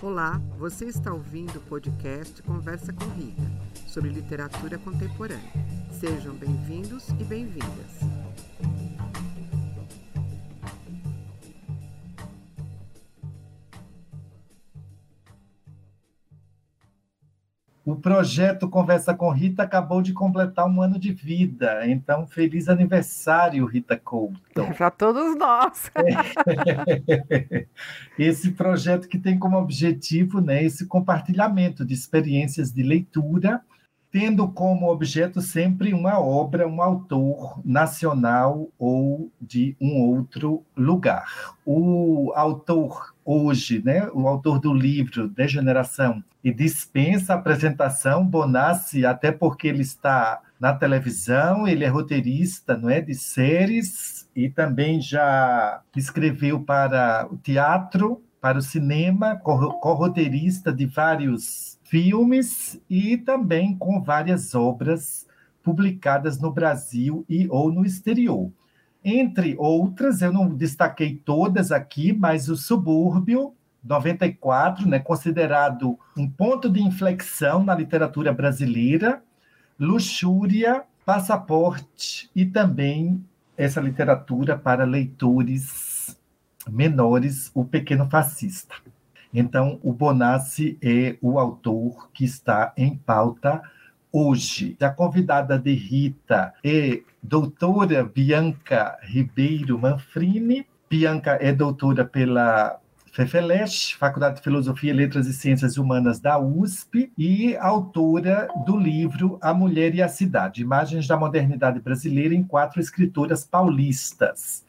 Olá, 0.00 0.40
você 0.56 0.84
está 0.84 1.12
ouvindo 1.12 1.56
o 1.56 1.62
podcast 1.62 2.40
Conversa 2.44 2.92
com 2.92 3.04
Rita, 3.16 3.42
sobre 3.88 4.10
literatura 4.10 4.78
contemporânea. 4.78 5.52
Sejam 5.90 6.36
bem-vindos 6.36 7.08
e 7.18 7.24
bem-vindas. 7.24 8.17
Projeto 18.08 18.70
Conversa 18.70 19.12
com 19.12 19.30
Rita 19.30 19.64
acabou 19.64 20.00
de 20.00 20.14
completar 20.14 20.66
um 20.66 20.80
ano 20.80 20.98
de 20.98 21.12
vida, 21.12 21.86
então 21.86 22.26
feliz 22.26 22.66
aniversário, 22.66 23.66
Rita 23.66 23.98
Couto. 23.98 24.40
Para 24.78 24.90
todos 24.90 25.36
nós. 25.36 25.92
Esse 28.18 28.52
projeto 28.52 29.08
que 29.08 29.18
tem 29.18 29.38
como 29.38 29.58
objetivo 29.58 30.40
né, 30.40 30.64
esse 30.64 30.86
compartilhamento 30.86 31.84
de 31.84 31.92
experiências 31.92 32.72
de 32.72 32.82
leitura, 32.82 33.60
tendo 34.18 34.48
como 34.48 34.90
objeto 34.90 35.40
sempre 35.40 35.94
uma 35.94 36.18
obra, 36.18 36.66
um 36.66 36.82
autor 36.82 37.60
nacional 37.64 38.68
ou 38.76 39.30
de 39.40 39.76
um 39.80 39.96
outro 40.10 40.64
lugar. 40.76 41.54
O 41.64 42.32
autor 42.34 43.14
hoje, 43.24 43.80
né, 43.84 44.08
o 44.12 44.26
autor 44.26 44.58
do 44.58 44.74
livro 44.74 45.28
Degeneração, 45.28 46.20
e 46.42 46.52
dispensa 46.52 47.32
a 47.32 47.36
apresentação, 47.36 48.26
Bonassi, 48.26 49.06
até 49.06 49.30
porque 49.30 49.68
ele 49.68 49.82
está 49.82 50.40
na 50.58 50.72
televisão, 50.72 51.68
ele 51.68 51.84
é 51.84 51.88
roteirista, 51.88 52.76
não 52.76 52.90
é, 52.90 53.00
de 53.00 53.14
séries 53.14 54.28
e 54.34 54.48
também 54.48 55.00
já 55.00 55.80
escreveu 55.94 56.58
para 56.58 57.28
o 57.30 57.36
teatro, 57.36 58.20
para 58.40 58.58
o 58.58 58.62
cinema, 58.62 59.36
co-roteirista 59.36 60.72
de 60.72 60.86
vários 60.86 61.77
filmes 61.88 62.80
e 62.88 63.16
também 63.16 63.74
com 63.76 64.02
várias 64.02 64.54
obras 64.54 65.26
publicadas 65.62 66.38
no 66.38 66.52
Brasil 66.52 67.24
e 67.28 67.48
ou 67.48 67.72
no 67.72 67.84
exterior. 67.84 68.50
Entre 69.02 69.56
outras, 69.58 70.20
eu 70.20 70.32
não 70.32 70.54
destaquei 70.54 71.16
todas 71.24 71.72
aqui, 71.72 72.12
mas 72.12 72.48
o 72.48 72.56
Subúrbio, 72.56 73.54
94, 73.82 74.86
né, 74.86 74.98
considerado 74.98 75.98
um 76.16 76.28
ponto 76.28 76.68
de 76.68 76.82
inflexão 76.82 77.64
na 77.64 77.74
literatura 77.74 78.32
brasileira, 78.32 79.22
Luxúria, 79.78 80.82
Passaporte 81.06 82.30
e 82.36 82.44
também 82.44 83.24
essa 83.56 83.80
literatura 83.80 84.58
para 84.58 84.84
leitores 84.84 86.18
menores, 86.68 87.50
O 87.54 87.64
Pequeno 87.64 88.08
Fascista. 88.10 88.74
Então, 89.38 89.78
o 89.84 89.92
Bonassi 89.92 90.76
é 90.82 91.16
o 91.22 91.38
autor 91.38 92.10
que 92.12 92.24
está 92.24 92.72
em 92.76 92.96
pauta 92.96 93.62
hoje. 94.10 94.76
A 94.80 94.90
convidada 94.90 95.56
de 95.56 95.72
Rita 95.74 96.52
é 96.64 97.02
doutora 97.22 98.02
Bianca 98.02 98.98
Ribeiro 99.00 99.78
Manfrini. 99.78 100.66
Bianca 100.90 101.38
é 101.40 101.52
doutora 101.52 102.04
pela 102.04 102.80
FEFELESH, 103.12 103.94
Faculdade 103.94 104.36
de 104.36 104.42
Filosofia, 104.42 104.92
Letras 104.92 105.28
e 105.28 105.32
Ciências 105.32 105.76
Humanas 105.76 106.18
da 106.18 106.36
USP, 106.36 107.12
e 107.16 107.56
autora 107.58 108.48
do 108.66 108.76
livro 108.76 109.38
A 109.40 109.54
Mulher 109.54 109.94
e 109.94 110.02
a 110.02 110.08
Cidade, 110.08 110.62
Imagens 110.62 111.06
da 111.06 111.16
Modernidade 111.16 111.78
Brasileira 111.78 112.34
em 112.34 112.42
Quatro 112.42 112.80
Escritoras 112.80 113.44
Paulistas. 113.44 114.66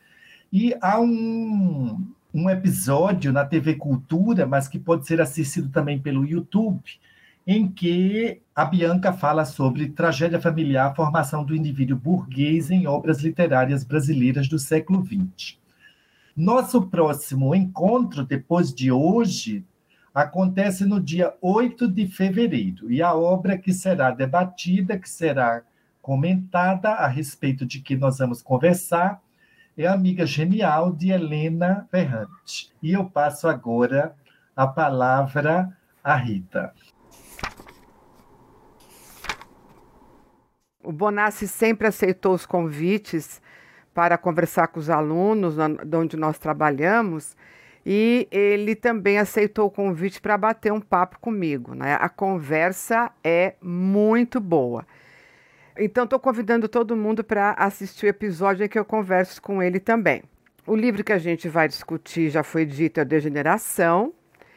E 0.54 0.76
há 0.80 1.00
um, 1.00 2.08
um 2.34 2.50
episódio 2.50 3.34
na 3.34 3.44
TV 3.44 3.76
Cultura, 3.76 4.46
mas 4.46 4.68
que 4.68 4.80
pode 4.80 5.08
ser 5.08 5.20
assistido 5.20 5.70
também 5.70 6.00
pelo 6.00 6.26
YouTube, 6.26 6.84
em 7.46 7.68
que 7.68 8.42
a 8.56 8.64
Bianca 8.66 9.12
fala 9.12 9.46
sobre 9.46 9.90
tragédia 9.90 10.40
familiar, 10.40 10.96
formação 10.96 11.44
do 11.44 11.56
indivíduo 11.56 11.98
burguês 11.98 12.70
em 12.70 12.86
obras 12.86 13.22
literárias 13.22 13.84
brasileiras 13.84 14.48
do 14.48 14.60
século 14.60 15.04
XX. 15.04 15.58
Nosso 16.38 16.84
próximo 16.84 17.56
encontro, 17.56 18.24
depois 18.24 18.74
de 18.74 18.92
hoje, 18.92 19.66
acontece 20.14 20.86
no 20.86 21.00
dia 21.00 21.34
8 21.42 21.88
de 21.88 22.08
fevereiro, 22.08 22.92
e 22.92 23.02
a 23.02 23.16
obra 23.16 23.58
que 23.58 23.74
será 23.74 24.12
debatida, 24.12 24.98
que 24.98 25.10
será 25.10 25.64
comentada 26.02 26.90
a 26.92 27.08
respeito 27.08 27.66
de 27.66 27.82
que 27.82 27.96
nós 27.96 28.20
vamos 28.20 28.42
conversar, 28.42 29.22
é 29.84 29.88
Amiga 29.88 30.26
Genial 30.26 30.92
de 30.92 31.10
Helena 31.10 31.88
Ferrante. 31.90 32.70
E 32.84 32.92
eu 32.92 33.06
passo 33.06 33.48
agora 33.48 34.14
a 34.54 34.68
palavra 34.68 35.70
à 36.04 36.16
Rita. 36.16 36.74
O 40.84 40.92
Bonassi 40.92 41.48
sempre 41.48 41.88
aceitou 41.88 42.34
os 42.34 42.46
convites 42.46 43.42
para 43.94 44.18
conversar 44.18 44.68
com 44.68 44.82
os 44.82 44.90
alunos 44.90 45.56
de 45.56 45.96
onde 45.96 46.18
nós 46.18 46.38
trabalhamos 46.38 47.38
e 47.86 48.28
ele 48.32 48.76
também 48.76 49.18
aceitou 49.18 49.68
o 49.68 49.72
convite 49.72 50.20
para 50.20 50.38
bater 50.38 50.74
um 50.74 50.82
papo 50.82 51.20
comigo. 51.20 51.74
Né? 51.74 51.98
A 52.02 52.10
conversa 52.10 53.12
é 53.24 53.56
muito 53.62 54.42
boa. 54.42 54.86
Então, 55.82 56.04
estou 56.04 56.20
convidando 56.20 56.68
todo 56.68 56.94
mundo 56.94 57.24
para 57.24 57.52
assistir 57.54 58.06
o 58.06 58.10
episódio 58.10 58.66
em 58.66 58.68
que 58.68 58.78
eu 58.78 58.84
converso 58.84 59.42
com 59.42 59.64
ele 59.64 59.80
também. 59.80 60.24
O 60.68 60.76
livro 60.76 61.06
que 61.06 61.14
a 61.14 61.18
gente 61.18 61.48
vai 61.48 61.70
discutir 61.70 62.30
já 62.30 62.44
foi 62.44 62.66
dito, 62.66 63.00
é 63.00 63.06
Degeneração. 63.06 64.14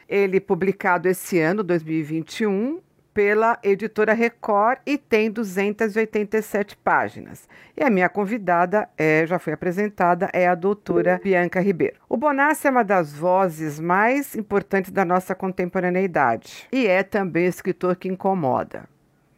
Ele 0.09 0.41
publicado 0.41 1.09
esse 1.09 1.39
ano, 1.39 1.63
2021, 1.63 2.81
pela 3.15 3.57
editora 3.63 4.13
Record 4.13 4.81
e 4.85 4.99
tem 4.99 5.31
287 5.31 6.77
páginas. 6.79 7.49
E 7.77 7.85
a 7.85 7.89
minha 7.89 8.09
convidada 8.09 8.89
é, 8.99 9.25
já 9.25 9.39
foi 9.39 9.53
apresentada, 9.53 10.29
é 10.33 10.49
a 10.49 10.57
doutora 10.57 11.21
Bianca 11.23 11.61
Ribeiro. 11.61 12.01
O 12.09 12.17
Bonassi 12.17 12.67
é 12.67 12.71
uma 12.71 12.83
das 12.83 13.13
vozes 13.13 13.79
mais 13.79 14.35
importantes 14.35 14.91
da 14.91 15.05
nossa 15.05 15.37
contemporaneidade 15.37 16.67
e 16.73 16.87
é 16.87 17.05
também 17.05 17.47
escritor 17.47 17.95
que 17.95 18.09
incomoda. 18.09 18.92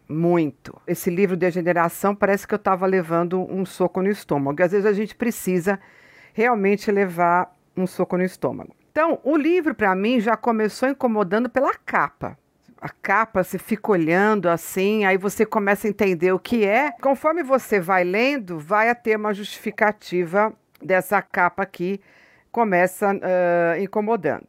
Muito. 0.09 0.81
Esse 0.87 1.11
livro 1.11 1.37
de 1.37 1.51
geração 1.51 2.15
parece 2.15 2.47
que 2.47 2.55
eu 2.55 2.59
estava 2.59 2.87
levando 2.87 3.41
um 3.51 3.65
soco 3.65 4.03
no 4.03 4.09
estômago. 4.09 4.63
Às 4.63 4.73
vezes 4.73 4.87
a 4.87 4.93
gente 4.93 5.15
precisa 5.15 5.81
realmente 6.33 6.91
levar 6.91 7.55
um 7.77 7.87
soco 7.87 8.17
no 8.17 8.25
estômago. 8.25 8.75
Então, 8.91 9.19
o 9.25 9.37
livro 9.37 9.75
para 9.75 9.95
mim 9.95 10.21
já 10.21 10.37
começou 10.37 10.89
incomodando 10.89 11.49
pela 11.49 11.75
capa 11.75 12.37
a 12.85 12.89
capa, 12.91 13.43
você 13.43 13.59
fica 13.59 13.93
olhando 13.93 14.47
assim, 14.47 15.07
aí 15.07 15.17
você 15.17 15.47
começa 15.47 15.87
a 15.87 15.91
entender 15.91 16.33
o 16.33 16.39
que 16.39 16.67
é. 16.67 16.93
Conforme 17.01 17.43
você 17.43 17.81
vai 17.81 18.05
lendo, 18.05 18.59
vai 18.59 18.91
a 18.91 18.95
ter 18.95 19.17
uma 19.17 19.33
justificativa 19.33 20.53
dessa 20.83 21.23
capa 21.23 21.63
aqui, 21.63 21.99
começa 22.53 23.11
uh, 23.11 23.81
incomodando. 23.81 24.49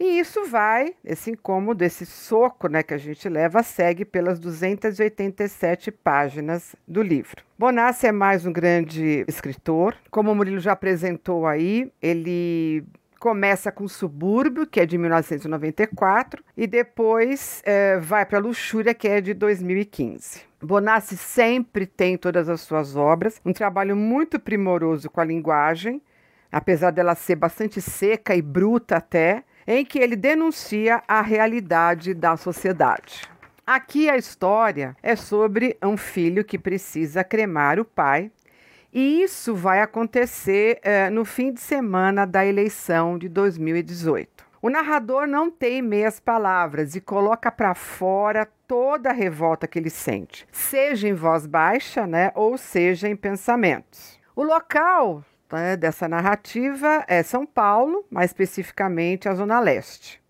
E 0.00 0.20
isso 0.20 0.44
vai, 0.44 0.94
esse 1.04 1.32
incômodo, 1.32 1.82
esse 1.82 2.06
soco 2.06 2.68
né, 2.68 2.84
que 2.84 2.94
a 2.94 2.98
gente 2.98 3.28
leva, 3.28 3.64
segue 3.64 4.04
pelas 4.04 4.38
287 4.38 5.90
páginas 5.90 6.76
do 6.86 7.02
livro. 7.02 7.42
Bonassi 7.58 8.06
é 8.06 8.12
mais 8.12 8.46
um 8.46 8.52
grande 8.52 9.24
escritor. 9.26 9.96
Como 10.08 10.30
o 10.30 10.34
Murilo 10.36 10.60
já 10.60 10.72
apresentou 10.72 11.48
aí, 11.48 11.92
ele 12.00 12.84
começa 13.18 13.72
com 13.72 13.88
Subúrbio, 13.88 14.68
que 14.68 14.78
é 14.78 14.86
de 14.86 14.96
1994, 14.96 16.44
e 16.56 16.68
depois 16.68 17.60
é, 17.64 17.98
vai 17.98 18.24
para 18.24 18.38
Luxúria, 18.38 18.94
que 18.94 19.08
é 19.08 19.20
de 19.20 19.34
2015. 19.34 20.42
Bonassi 20.62 21.16
sempre 21.16 21.86
tem 21.86 22.16
todas 22.16 22.48
as 22.48 22.60
suas 22.60 22.94
obras, 22.94 23.40
um 23.44 23.52
trabalho 23.52 23.96
muito 23.96 24.38
primoroso 24.38 25.10
com 25.10 25.20
a 25.20 25.24
linguagem, 25.24 26.00
apesar 26.50 26.92
dela 26.92 27.16
ser 27.16 27.34
bastante 27.34 27.80
seca 27.80 28.36
e 28.36 28.42
bruta 28.42 28.96
até, 28.96 29.42
em 29.70 29.84
que 29.84 29.98
ele 29.98 30.16
denuncia 30.16 31.02
a 31.06 31.20
realidade 31.20 32.14
da 32.14 32.38
sociedade. 32.38 33.28
Aqui 33.66 34.08
a 34.08 34.16
história 34.16 34.96
é 35.02 35.14
sobre 35.14 35.76
um 35.82 35.94
filho 35.94 36.42
que 36.42 36.58
precisa 36.58 37.22
cremar 37.22 37.78
o 37.78 37.84
pai 37.84 38.32
e 38.90 39.22
isso 39.22 39.54
vai 39.54 39.82
acontecer 39.82 40.80
eh, 40.82 41.10
no 41.10 41.22
fim 41.22 41.52
de 41.52 41.60
semana 41.60 42.26
da 42.26 42.46
eleição 42.46 43.18
de 43.18 43.28
2018. 43.28 44.42
O 44.62 44.70
narrador 44.70 45.26
não 45.26 45.50
tem 45.50 45.82
meias 45.82 46.18
palavras 46.18 46.96
e 46.96 47.00
coloca 47.00 47.52
para 47.52 47.74
fora 47.74 48.48
toda 48.66 49.10
a 49.10 49.12
revolta 49.12 49.68
que 49.68 49.78
ele 49.78 49.90
sente, 49.90 50.48
seja 50.50 51.06
em 51.06 51.12
voz 51.12 51.46
baixa, 51.46 52.06
né, 52.06 52.32
ou 52.34 52.56
seja 52.56 53.06
em 53.06 53.14
pensamentos. 53.14 54.18
O 54.34 54.42
local 54.42 55.22
né, 55.56 55.76
dessa 55.76 56.08
narrativa 56.08 57.04
é 57.06 57.22
São 57.22 57.46
Paulo, 57.46 58.04
mais 58.10 58.30
especificamente 58.30 59.28
a 59.28 59.34
Zona 59.34 59.60
Leste. 59.60 60.20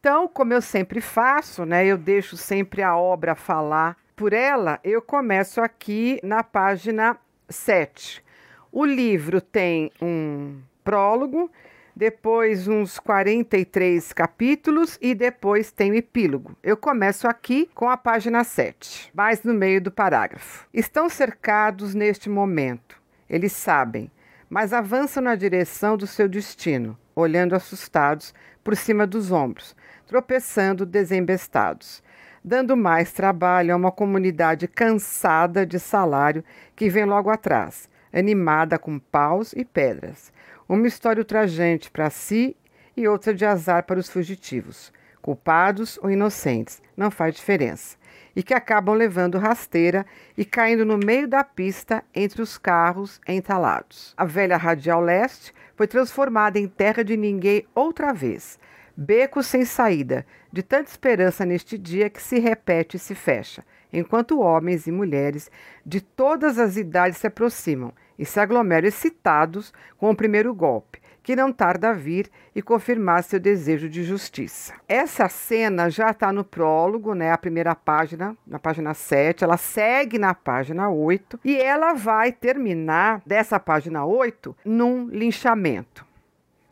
Então, 0.00 0.26
como 0.26 0.52
eu 0.52 0.60
sempre 0.60 1.00
faço, 1.00 1.64
né, 1.64 1.86
eu 1.86 1.96
deixo 1.96 2.36
sempre 2.36 2.82
a 2.82 2.96
obra 2.96 3.34
falar 3.34 3.96
por 4.16 4.32
ela, 4.32 4.80
eu 4.82 5.00
começo 5.00 5.60
aqui 5.60 6.18
na 6.22 6.42
página 6.42 7.16
7. 7.48 8.22
O 8.70 8.84
livro 8.84 9.40
tem 9.40 9.92
um 10.00 10.60
prólogo, 10.82 11.50
depois 11.94 12.66
uns 12.66 12.98
43 12.98 14.12
capítulos 14.12 14.98
e 15.00 15.14
depois 15.14 15.70
tem 15.70 15.92
o 15.92 15.94
epílogo. 15.94 16.56
Eu 16.62 16.76
começo 16.76 17.28
aqui 17.28 17.68
com 17.74 17.88
a 17.88 17.96
página 17.96 18.42
7, 18.44 19.10
mais 19.14 19.42
no 19.44 19.52
meio 19.52 19.80
do 19.80 19.90
parágrafo. 19.90 20.66
Estão 20.72 21.08
cercados 21.08 21.94
neste 21.94 22.28
momento. 22.28 23.00
Eles 23.28 23.52
sabem, 23.52 24.10
mas 24.52 24.74
avançam 24.74 25.22
na 25.22 25.34
direção 25.34 25.96
do 25.96 26.06
seu 26.06 26.28
destino, 26.28 26.94
olhando 27.16 27.54
assustados 27.54 28.34
por 28.62 28.76
cima 28.76 29.06
dos 29.06 29.32
ombros, 29.32 29.74
tropeçando 30.06 30.84
desembestados, 30.84 32.02
dando 32.44 32.76
mais 32.76 33.14
trabalho 33.14 33.72
a 33.72 33.76
uma 33.78 33.90
comunidade 33.90 34.68
cansada 34.68 35.64
de 35.64 35.80
salário 35.80 36.44
que 36.76 36.90
vem 36.90 37.06
logo 37.06 37.30
atrás, 37.30 37.88
animada 38.12 38.78
com 38.78 38.98
paus 38.98 39.54
e 39.54 39.64
pedras. 39.64 40.30
Uma 40.68 40.86
história 40.86 41.22
ultrajante 41.22 41.90
para 41.90 42.10
si 42.10 42.54
e 42.94 43.08
outra 43.08 43.32
de 43.32 43.46
azar 43.46 43.84
para 43.84 43.98
os 43.98 44.10
fugitivos, 44.10 44.92
culpados 45.22 45.98
ou 46.02 46.10
inocentes, 46.10 46.82
não 46.94 47.10
faz 47.10 47.34
diferença, 47.34 47.96
e 48.34 48.42
que 48.42 48.54
acabam 48.54 48.94
levando 48.94 49.38
rasteira 49.38 50.06
e 50.36 50.44
caindo 50.44 50.84
no 50.84 50.98
meio 50.98 51.28
da 51.28 51.44
pista 51.44 52.02
entre 52.14 52.40
os 52.40 52.56
carros 52.56 53.20
entalados. 53.26 54.14
A 54.16 54.24
velha 54.24 54.56
radial 54.56 55.00
leste 55.00 55.52
foi 55.76 55.86
transformada 55.86 56.58
em 56.58 56.66
terra 56.66 57.02
de 57.02 57.16
ninguém 57.16 57.66
outra 57.74 58.12
vez, 58.12 58.58
beco 58.96 59.42
sem 59.42 59.64
saída, 59.64 60.24
de 60.52 60.62
tanta 60.62 60.90
esperança 60.90 61.44
neste 61.44 61.76
dia 61.76 62.08
que 62.08 62.22
se 62.22 62.38
repete 62.38 62.96
e 62.96 63.00
se 63.00 63.14
fecha, 63.14 63.64
enquanto 63.92 64.40
homens 64.40 64.86
e 64.86 64.92
mulheres 64.92 65.50
de 65.84 66.00
todas 66.00 66.58
as 66.58 66.76
idades 66.76 67.18
se 67.18 67.26
aproximam 67.26 67.92
e 68.18 68.24
se 68.24 68.38
aglomeram 68.38 68.86
excitados 68.86 69.72
com 69.98 70.10
o 70.10 70.16
primeiro 70.16 70.54
golpe, 70.54 71.01
que 71.22 71.36
não 71.36 71.52
tarda 71.52 71.90
a 71.90 71.92
vir 71.92 72.30
e 72.54 72.60
confirmar 72.60 73.22
seu 73.22 73.38
desejo 73.38 73.88
de 73.88 74.02
justiça. 74.02 74.74
Essa 74.88 75.28
cena 75.28 75.88
já 75.88 76.10
está 76.10 76.32
no 76.32 76.44
prólogo, 76.44 77.14
né, 77.14 77.32
a 77.32 77.38
primeira 77.38 77.74
página, 77.74 78.36
na 78.46 78.58
página 78.58 78.94
7, 78.94 79.44
ela 79.44 79.56
segue 79.56 80.18
na 80.18 80.34
página 80.34 80.90
8 80.90 81.40
e 81.44 81.56
ela 81.56 81.94
vai 81.94 82.32
terminar 82.32 83.22
dessa 83.24 83.58
página 83.60 84.04
8 84.04 84.56
num 84.64 85.06
linchamento. 85.08 86.04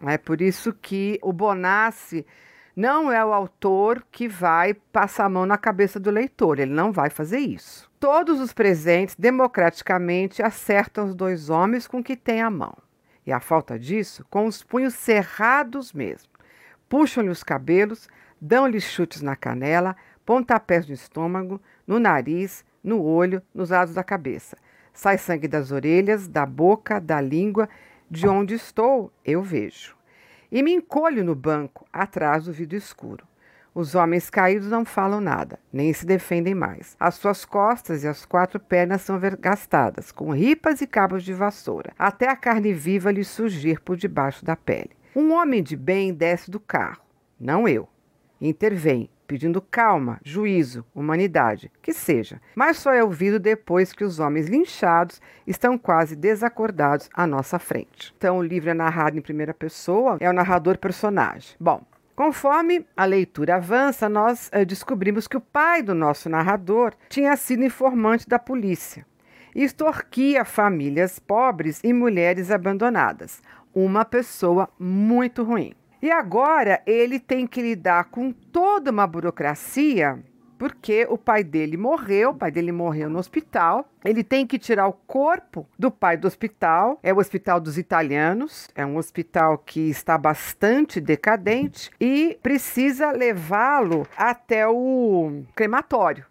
É 0.02 0.16
por 0.16 0.40
isso 0.40 0.72
que 0.72 1.18
o 1.22 1.32
Bonassi 1.32 2.26
não 2.74 3.12
é 3.12 3.22
o 3.22 3.32
autor 3.32 4.02
que 4.10 4.26
vai 4.26 4.72
passar 4.72 5.26
a 5.26 5.28
mão 5.28 5.44
na 5.44 5.58
cabeça 5.58 6.00
do 6.00 6.10
leitor, 6.10 6.58
ele 6.58 6.72
não 6.72 6.92
vai 6.92 7.10
fazer 7.10 7.38
isso. 7.38 7.90
Todos 7.98 8.40
os 8.40 8.52
presentes 8.52 9.14
democraticamente 9.14 10.42
acertam 10.42 11.04
os 11.04 11.14
dois 11.14 11.50
homens 11.50 11.86
com 11.86 12.02
que 12.02 12.16
têm 12.16 12.40
a 12.40 12.50
mão. 12.50 12.74
E 13.30 13.32
a 13.32 13.38
falta 13.38 13.78
disso, 13.78 14.26
com 14.28 14.46
os 14.46 14.60
punhos 14.60 14.92
cerrados 14.92 15.92
mesmo. 15.92 16.28
Puxam-lhe 16.88 17.28
os 17.30 17.44
cabelos, 17.44 18.08
dão-lhe 18.40 18.80
chutes 18.80 19.22
na 19.22 19.36
canela, 19.36 19.94
pontapés 20.26 20.88
no 20.88 20.94
estômago, 20.94 21.60
no 21.86 22.00
nariz, 22.00 22.64
no 22.82 23.00
olho, 23.00 23.40
nos 23.54 23.70
lados 23.70 23.94
da 23.94 24.02
cabeça. 24.02 24.56
Sai 24.92 25.16
sangue 25.16 25.46
das 25.46 25.70
orelhas, 25.70 26.26
da 26.26 26.44
boca, 26.44 27.00
da 27.00 27.20
língua. 27.20 27.68
De 28.10 28.26
onde 28.26 28.54
estou, 28.54 29.12
eu 29.24 29.44
vejo. 29.44 29.94
E 30.50 30.60
me 30.60 30.72
encolho 30.72 31.22
no 31.22 31.36
banco, 31.36 31.86
atrás 31.92 32.46
do 32.46 32.52
vidro 32.52 32.76
escuro. 32.76 33.24
Os 33.72 33.94
homens 33.94 34.28
caídos 34.28 34.68
não 34.68 34.84
falam 34.84 35.20
nada, 35.20 35.58
nem 35.72 35.92
se 35.92 36.04
defendem 36.04 36.54
mais. 36.54 36.96
As 36.98 37.14
suas 37.14 37.44
costas 37.44 38.02
e 38.02 38.08
as 38.08 38.26
quatro 38.26 38.58
pernas 38.58 39.02
são 39.02 39.18
vergastadas, 39.18 40.10
com 40.10 40.32
ripas 40.32 40.80
e 40.80 40.86
cabos 40.86 41.22
de 41.22 41.32
vassoura, 41.32 41.92
até 41.98 42.28
a 42.28 42.36
carne 42.36 42.72
viva 42.72 43.12
lhe 43.12 43.22
surgir 43.22 43.80
por 43.80 43.96
debaixo 43.96 44.44
da 44.44 44.56
pele. 44.56 44.90
Um 45.14 45.32
homem 45.32 45.62
de 45.62 45.76
bem 45.76 46.12
desce 46.12 46.50
do 46.50 46.58
carro, 46.58 47.02
não 47.38 47.68
eu. 47.68 47.88
Intervém, 48.40 49.08
pedindo 49.30 49.62
calma, 49.62 50.18
juízo, 50.24 50.84
humanidade, 50.92 51.70
que 51.80 51.92
seja, 51.92 52.40
mas 52.56 52.78
só 52.78 52.92
é 52.92 53.04
ouvido 53.04 53.38
depois 53.38 53.92
que 53.92 54.02
os 54.02 54.18
homens 54.18 54.48
linchados 54.48 55.20
estão 55.46 55.78
quase 55.78 56.16
desacordados 56.16 57.08
à 57.14 57.28
nossa 57.28 57.56
frente. 57.56 58.12
Então, 58.16 58.38
o 58.38 58.42
livro 58.42 58.70
é 58.70 58.74
narrado 58.74 59.16
em 59.16 59.22
primeira 59.22 59.54
pessoa, 59.54 60.16
é 60.18 60.28
o 60.28 60.32
narrador 60.32 60.78
personagem. 60.78 61.54
Bom, 61.60 61.80
Conforme 62.20 62.86
a 62.94 63.06
leitura 63.06 63.56
avança, 63.56 64.06
nós 64.06 64.50
eh, 64.52 64.62
descobrimos 64.62 65.26
que 65.26 65.38
o 65.38 65.40
pai 65.40 65.82
do 65.82 65.94
nosso 65.94 66.28
narrador 66.28 66.92
tinha 67.08 67.34
sido 67.34 67.64
informante 67.64 68.28
da 68.28 68.38
polícia 68.38 69.06
e 69.54 69.64
extorquia 69.64 70.44
famílias 70.44 71.18
pobres 71.18 71.80
e 71.82 71.94
mulheres 71.94 72.50
abandonadas. 72.50 73.40
Uma 73.74 74.04
pessoa 74.04 74.68
muito 74.78 75.42
ruim. 75.42 75.72
E 76.02 76.10
agora 76.10 76.82
ele 76.84 77.18
tem 77.18 77.46
que 77.46 77.62
lidar 77.62 78.10
com 78.10 78.32
toda 78.32 78.90
uma 78.90 79.06
burocracia 79.06 80.22
porque 80.60 81.06
o 81.08 81.16
pai 81.16 81.42
dele 81.42 81.78
morreu, 81.78 82.32
o 82.32 82.34
pai 82.34 82.50
dele 82.50 82.70
morreu 82.70 83.08
no 83.08 83.18
hospital. 83.18 83.90
Ele 84.04 84.22
tem 84.22 84.46
que 84.46 84.58
tirar 84.58 84.86
o 84.88 84.92
corpo 84.92 85.66
do 85.78 85.90
pai 85.90 86.18
do 86.18 86.28
hospital, 86.28 87.00
é 87.02 87.14
o 87.14 87.16
Hospital 87.16 87.58
dos 87.58 87.78
Italianos, 87.78 88.68
é 88.74 88.84
um 88.84 88.98
hospital 88.98 89.56
que 89.56 89.88
está 89.88 90.18
bastante 90.18 91.00
decadente 91.00 91.90
e 91.98 92.38
precisa 92.42 93.10
levá-lo 93.10 94.06
até 94.14 94.68
o 94.68 95.44
crematório. 95.54 96.26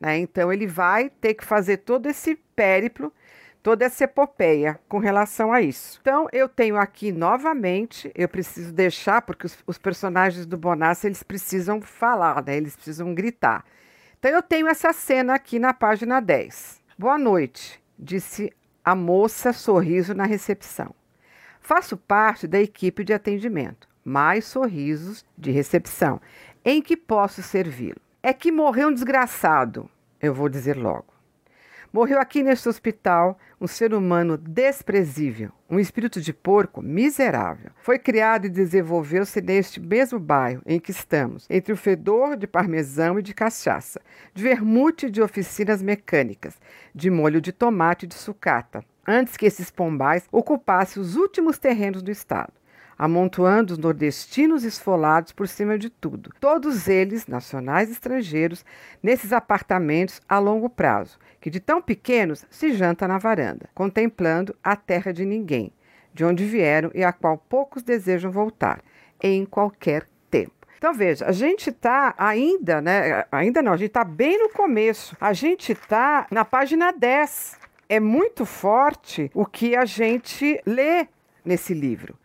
Né? 0.00 0.16
Então 0.18 0.52
ele 0.52 0.68
vai 0.68 1.10
ter 1.10 1.34
que 1.34 1.44
fazer 1.44 1.78
todo 1.78 2.06
esse 2.06 2.36
périplo 2.54 3.12
toda 3.62 3.84
essa 3.84 4.04
epopeia 4.04 4.78
com 4.88 4.98
relação 4.98 5.52
a 5.52 5.60
isso. 5.60 5.98
Então, 6.00 6.28
eu 6.32 6.48
tenho 6.48 6.76
aqui 6.76 7.12
novamente, 7.12 8.10
eu 8.14 8.28
preciso 8.28 8.72
deixar, 8.72 9.22
porque 9.22 9.46
os, 9.46 9.58
os 9.66 9.78
personagens 9.78 10.44
do 10.44 10.58
Bonassi, 10.58 11.06
eles 11.06 11.22
precisam 11.22 11.80
falar, 11.80 12.44
né? 12.44 12.56
Eles 12.56 12.74
precisam 12.74 13.14
gritar. 13.14 13.64
Então, 14.18 14.30
eu 14.30 14.42
tenho 14.42 14.66
essa 14.66 14.92
cena 14.92 15.34
aqui 15.34 15.58
na 15.58 15.72
página 15.72 16.20
10. 16.20 16.80
Boa 16.98 17.16
noite, 17.16 17.82
disse 17.98 18.52
a 18.84 18.94
moça 18.94 19.52
sorriso 19.52 20.14
na 20.14 20.24
recepção. 20.24 20.94
Faço 21.60 21.96
parte 21.96 22.48
da 22.48 22.60
equipe 22.60 23.04
de 23.04 23.12
atendimento. 23.12 23.88
Mais 24.04 24.44
sorrisos 24.44 25.24
de 25.38 25.52
recepção. 25.52 26.20
Em 26.64 26.82
que 26.82 26.96
posso 26.96 27.40
servi-lo? 27.40 28.00
É 28.20 28.32
que 28.32 28.50
morreu 28.50 28.88
um 28.88 28.92
desgraçado, 28.92 29.88
eu 30.20 30.34
vou 30.34 30.48
dizer 30.48 30.76
logo. 30.76 31.11
Morreu 31.92 32.18
aqui 32.18 32.42
neste 32.42 32.66
hospital 32.70 33.38
um 33.60 33.66
ser 33.66 33.92
humano 33.92 34.38
desprezível, 34.38 35.52
um 35.68 35.78
espírito 35.78 36.22
de 36.22 36.32
porco 36.32 36.80
miserável. 36.80 37.70
Foi 37.82 37.98
criado 37.98 38.46
e 38.46 38.48
desenvolveu-se 38.48 39.42
neste 39.42 39.78
mesmo 39.78 40.18
bairro 40.18 40.62
em 40.64 40.80
que 40.80 40.90
estamos, 40.90 41.46
entre 41.50 41.70
o 41.70 41.76
fedor 41.76 42.34
de 42.34 42.46
parmesão 42.46 43.18
e 43.18 43.22
de 43.22 43.34
cachaça, 43.34 44.00
de 44.32 44.42
vermute 44.42 45.10
de 45.10 45.20
oficinas 45.20 45.82
mecânicas, 45.82 46.58
de 46.94 47.10
molho 47.10 47.42
de 47.42 47.52
tomate 47.52 48.06
e 48.06 48.08
de 48.08 48.14
sucata, 48.14 48.82
antes 49.06 49.36
que 49.36 49.44
esses 49.44 49.70
pombais 49.70 50.26
ocupassem 50.32 51.02
os 51.02 51.14
últimos 51.14 51.58
terrenos 51.58 52.02
do 52.02 52.10
estado 52.10 52.54
amontoando 52.98 53.72
os 53.72 53.78
nordestinos 53.78 54.64
esfolados 54.64 55.32
por 55.32 55.48
cima 55.48 55.78
de 55.78 55.90
tudo, 55.90 56.30
todos 56.40 56.88
eles, 56.88 57.26
nacionais 57.26 57.88
e 57.88 57.92
estrangeiros, 57.92 58.64
nesses 59.02 59.32
apartamentos 59.32 60.20
a 60.28 60.38
longo 60.38 60.68
prazo, 60.68 61.18
que 61.40 61.50
de 61.50 61.60
tão 61.60 61.80
pequenos 61.82 62.44
se 62.50 62.72
janta 62.72 63.08
na 63.08 63.18
varanda, 63.18 63.68
contemplando 63.74 64.54
a 64.62 64.76
terra 64.76 65.12
de 65.12 65.24
ninguém, 65.24 65.72
de 66.14 66.24
onde 66.24 66.44
vieram 66.44 66.90
e 66.94 67.02
a 67.02 67.12
qual 67.12 67.36
poucos 67.36 67.82
desejam 67.82 68.30
voltar, 68.30 68.80
em 69.22 69.44
qualquer 69.44 70.06
tempo. 70.30 70.52
Então 70.78 70.92
veja, 70.92 71.26
a 71.26 71.32
gente 71.32 71.70
está 71.70 72.12
ainda, 72.18 72.80
né? 72.80 73.24
Ainda 73.30 73.62
não, 73.62 73.72
a 73.72 73.76
gente 73.76 73.90
está 73.90 74.02
bem 74.02 74.36
no 74.36 74.48
começo. 74.48 75.16
A 75.20 75.32
gente 75.32 75.70
está 75.70 76.26
na 76.28 76.44
página 76.44 76.92
10. 76.92 77.56
É 77.88 78.00
muito 78.00 78.44
forte 78.44 79.30
o 79.32 79.46
que 79.46 79.76
a 79.76 79.84
gente 79.84 80.60
lê 80.66 81.06
nesse 81.44 81.72
livro 81.72 82.18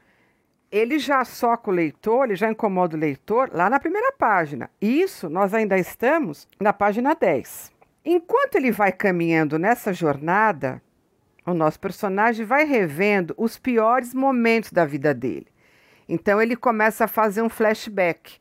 ele 0.72 1.00
já 1.00 1.24
soca 1.24 1.70
o 1.70 1.74
leitor, 1.74 2.26
ele 2.26 2.36
já 2.36 2.50
incomoda 2.50 2.96
o 2.96 3.00
leitor 3.00 3.50
lá 3.54 3.70
na 3.70 3.80
primeira 3.80 4.12
página. 4.12 4.70
Isso 4.82 5.30
nós 5.30 5.54
ainda 5.54 5.78
estamos 5.78 6.48
na 6.60 6.74
página 6.74 7.16
10. 7.16 7.72
Enquanto 8.06 8.56
ele 8.56 8.72
vai 8.72 8.92
caminhando 8.92 9.58
nessa 9.58 9.94
jornada, 9.94 10.82
o 11.46 11.54
nosso 11.54 11.80
personagem 11.80 12.46
vai 12.46 12.66
revendo 12.66 13.34
os 13.38 13.58
piores 13.58 14.14
momentos 14.14 14.72
da 14.72 14.86
vida 14.86 15.14
dele. 15.14 15.48
Então 16.08 16.42
ele 16.42 16.56
começa 16.56 17.06
a 17.06 17.08
fazer 17.08 17.42
um 17.42 17.50
flashback, 17.50 18.38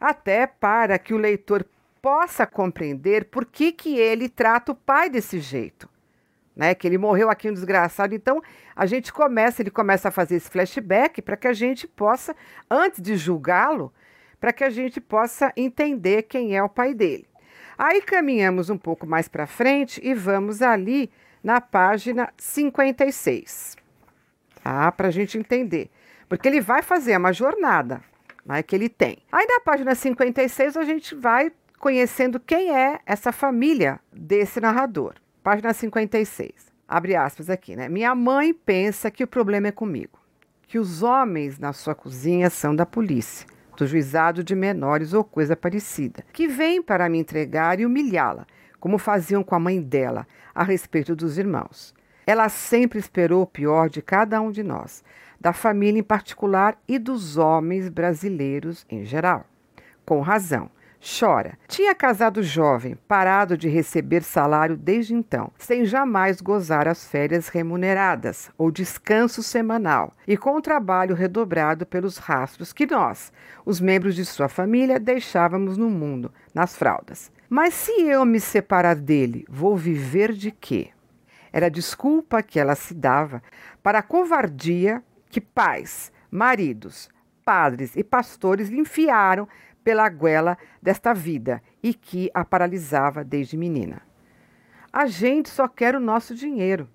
até 0.00 0.46
para 0.46 0.98
que 0.98 1.12
o 1.12 1.18
leitor 1.18 1.66
possa 2.00 2.46
compreender 2.46 3.26
por 3.26 3.44
que, 3.44 3.72
que 3.72 3.98
ele 3.98 4.28
trata 4.28 4.72
o 4.72 4.74
pai 4.74 5.10
desse 5.10 5.38
jeito 5.38 5.88
né? 6.60 6.74
Que 6.74 6.86
ele 6.86 6.98
morreu 6.98 7.30
aqui 7.30 7.48
um 7.48 7.54
desgraçado. 7.54 8.14
Então, 8.14 8.42
a 8.76 8.84
gente 8.84 9.10
começa, 9.10 9.62
ele 9.62 9.70
começa 9.70 10.08
a 10.08 10.10
fazer 10.10 10.36
esse 10.36 10.50
flashback 10.50 11.22
para 11.22 11.34
que 11.34 11.48
a 11.48 11.54
gente 11.54 11.88
possa, 11.88 12.36
antes 12.70 13.00
de 13.00 13.16
julgá-lo, 13.16 13.90
para 14.38 14.52
que 14.52 14.62
a 14.62 14.68
gente 14.68 15.00
possa 15.00 15.50
entender 15.56 16.24
quem 16.24 16.54
é 16.54 16.62
o 16.62 16.68
pai 16.68 16.92
dele. 16.92 17.26
Aí 17.78 18.02
caminhamos 18.02 18.68
um 18.68 18.76
pouco 18.76 19.06
mais 19.06 19.26
para 19.26 19.46
frente 19.46 20.02
e 20.04 20.12
vamos 20.12 20.60
ali 20.60 21.10
na 21.42 21.62
página 21.62 22.30
56, 22.36 23.78
tá? 24.62 24.92
Para 24.92 25.08
a 25.08 25.10
gente 25.10 25.38
entender. 25.38 25.90
porque 26.28 26.46
ele 26.46 26.60
vai 26.60 26.82
fazer 26.82 27.16
uma 27.16 27.32
jornada 27.32 28.02
né, 28.44 28.62
que 28.62 28.76
ele 28.76 28.90
tem. 28.90 29.18
Aí 29.32 29.46
na 29.46 29.60
página 29.60 29.94
56 29.94 30.76
a 30.76 30.84
gente 30.84 31.14
vai 31.14 31.50
conhecendo 31.78 32.38
quem 32.38 32.76
é 32.76 33.00
essa 33.06 33.32
família 33.32 33.98
desse 34.12 34.60
narrador. 34.60 35.14
Página 35.42 35.72
56. 35.72 36.70
Abre 36.86 37.16
aspas 37.16 37.48
aqui, 37.48 37.74
né? 37.74 37.88
Minha 37.88 38.14
mãe 38.14 38.52
pensa 38.52 39.10
que 39.10 39.24
o 39.24 39.26
problema 39.26 39.68
é 39.68 39.72
comigo, 39.72 40.18
que 40.68 40.78
os 40.78 41.02
homens 41.02 41.58
na 41.58 41.72
sua 41.72 41.94
cozinha 41.94 42.50
são 42.50 42.76
da 42.76 42.84
polícia, 42.84 43.46
do 43.74 43.86
juizado 43.86 44.44
de 44.44 44.54
menores 44.54 45.14
ou 45.14 45.24
coisa 45.24 45.56
parecida, 45.56 46.22
que 46.30 46.46
vêm 46.46 46.82
para 46.82 47.08
me 47.08 47.18
entregar 47.18 47.80
e 47.80 47.86
humilhá-la, 47.86 48.46
como 48.78 48.98
faziam 48.98 49.42
com 49.42 49.54
a 49.54 49.58
mãe 49.58 49.80
dela 49.80 50.26
a 50.54 50.62
respeito 50.62 51.16
dos 51.16 51.38
irmãos. 51.38 51.94
Ela 52.26 52.50
sempre 52.50 52.98
esperou 52.98 53.42
o 53.42 53.46
pior 53.46 53.88
de 53.88 54.02
cada 54.02 54.42
um 54.42 54.50
de 54.50 54.62
nós, 54.62 55.02
da 55.40 55.54
família 55.54 56.00
em 56.00 56.02
particular 56.02 56.78
e 56.86 56.98
dos 56.98 57.38
homens 57.38 57.88
brasileiros 57.88 58.84
em 58.90 59.06
geral. 59.06 59.46
Com 60.04 60.20
razão. 60.20 60.70
Chora. 61.02 61.58
Tinha 61.66 61.94
casado 61.94 62.42
jovem, 62.42 62.94
parado 63.08 63.56
de 63.56 63.70
receber 63.70 64.22
salário 64.22 64.76
desde 64.76 65.14
então, 65.14 65.50
sem 65.56 65.86
jamais 65.86 66.42
gozar 66.42 66.86
as 66.86 67.08
férias 67.08 67.48
remuneradas 67.48 68.50
ou 68.58 68.70
descanso 68.70 69.42
semanal, 69.42 70.14
e 70.28 70.36
com 70.36 70.56
o 70.56 70.60
trabalho 70.60 71.14
redobrado 71.14 71.86
pelos 71.86 72.18
rastros 72.18 72.70
que 72.70 72.86
nós, 72.86 73.32
os 73.64 73.80
membros 73.80 74.14
de 74.14 74.26
sua 74.26 74.48
família, 74.48 75.00
deixávamos 75.00 75.78
no 75.78 75.88
mundo, 75.88 76.30
nas 76.54 76.76
fraldas. 76.76 77.32
Mas 77.48 77.72
se 77.72 78.02
eu 78.02 78.26
me 78.26 78.38
separar 78.38 78.94
dele, 78.94 79.46
vou 79.48 79.78
viver 79.78 80.32
de 80.32 80.50
quê? 80.50 80.90
Era 81.50 81.66
a 81.66 81.70
desculpa 81.70 82.42
que 82.42 82.60
ela 82.60 82.74
se 82.74 82.92
dava 82.92 83.42
para 83.82 84.00
a 84.00 84.02
covardia 84.02 85.02
que 85.30 85.40
pais, 85.40 86.12
maridos, 86.30 87.08
padres 87.44 87.96
e 87.96 88.04
pastores 88.04 88.68
lhe 88.68 88.78
enfiaram 88.78 89.48
pela 89.82 90.08
goela 90.08 90.56
desta 90.82 91.12
vida 91.12 91.62
e 91.82 91.94
que 91.94 92.30
a 92.34 92.44
paralisava 92.44 93.24
desde 93.24 93.56
menina. 93.56 94.02
A 94.92 95.06
gente 95.06 95.48
só 95.48 95.68
quer 95.68 95.94
o 95.94 96.00
nosso 96.00 96.34
dinheiro. 96.34 96.88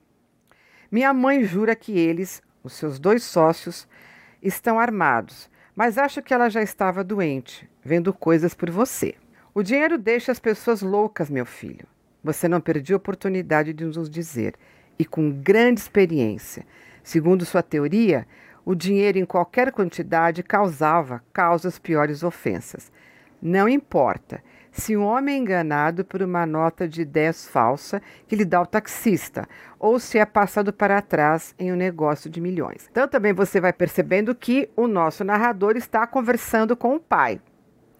Minha 0.91 1.13
mãe 1.13 1.43
jura 1.43 1.75
que 1.75 1.97
eles, 1.97 2.41
os 2.63 2.73
seus 2.73 2.99
dois 2.99 3.23
sócios, 3.23 3.87
estão 4.41 4.79
armados, 4.79 5.49
mas 5.75 5.97
acho 5.97 6.21
que 6.21 6.33
ela 6.33 6.49
já 6.49 6.61
estava 6.61 7.03
doente, 7.03 7.69
vendo 7.83 8.13
coisas 8.13 8.53
por 8.53 8.69
você. 8.69 9.15
O 9.53 9.63
dinheiro 9.63 9.97
deixa 9.97 10.31
as 10.31 10.39
pessoas 10.39 10.81
loucas, 10.81 11.29
meu 11.29 11.45
filho. 11.45 11.87
Você 12.23 12.47
não 12.47 12.59
perdeu 12.59 12.95
a 12.95 12.97
oportunidade 12.97 13.73
de 13.73 13.85
nos 13.85 14.09
dizer, 14.09 14.55
e 14.97 15.05
com 15.05 15.31
grande 15.31 15.79
experiência. 15.79 16.65
Segundo 17.03 17.45
sua 17.45 17.61
teoria, 17.61 18.27
o 18.65 18.73
dinheiro 18.73 19.19
em 19.19 19.25
qualquer 19.25 19.71
quantidade 19.71 20.41
causava 20.41 21.23
causas 21.31 21.77
piores 21.77 22.23
ofensas. 22.23 22.91
Não 23.41 23.69
importa 23.69 24.41
se 24.71 24.97
um 24.97 25.05
homem 25.05 25.35
é 25.35 25.37
enganado 25.37 26.03
por 26.03 26.21
uma 26.21 26.45
nota 26.45 26.87
de 26.87 27.05
10 27.05 27.47
falsa 27.47 28.01
que 28.27 28.35
lhe 28.35 28.43
dá 28.43 28.61
o 28.61 28.65
taxista, 28.65 29.47
ou 29.79 29.99
se 29.99 30.17
é 30.17 30.25
passado 30.25 30.73
para 30.73 31.01
trás 31.01 31.55
em 31.57 31.71
um 31.71 31.75
negócio 31.75 32.29
de 32.29 32.41
milhões. 32.41 32.89
Então 32.91 33.07
também 33.07 33.31
você 33.31 33.61
vai 33.61 33.71
percebendo 33.71 34.35
que 34.35 34.69
o 34.75 34.87
nosso 34.87 35.23
narrador 35.23 35.77
está 35.77 36.05
conversando 36.05 36.75
com 36.75 36.95
o 36.95 36.99
pai. 36.99 37.39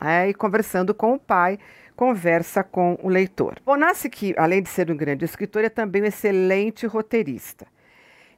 Né? 0.02 0.30
E 0.30 0.34
conversando 0.34 0.94
com 0.94 1.14
o 1.14 1.20
pai, 1.20 1.58
conversa 1.96 2.64
com 2.64 3.00
o 3.02 3.08
leitor. 3.08 3.56
Bonassi, 3.66 4.10
que 4.10 4.36
além 4.38 4.62
de 4.62 4.68
ser 4.68 4.92
um 4.92 4.98
grande 4.98 5.24
escritor, 5.24 5.64
é 5.64 5.70
também 5.70 6.02
um 6.02 6.06
excelente 6.06 6.86
roteirista. 6.86 7.66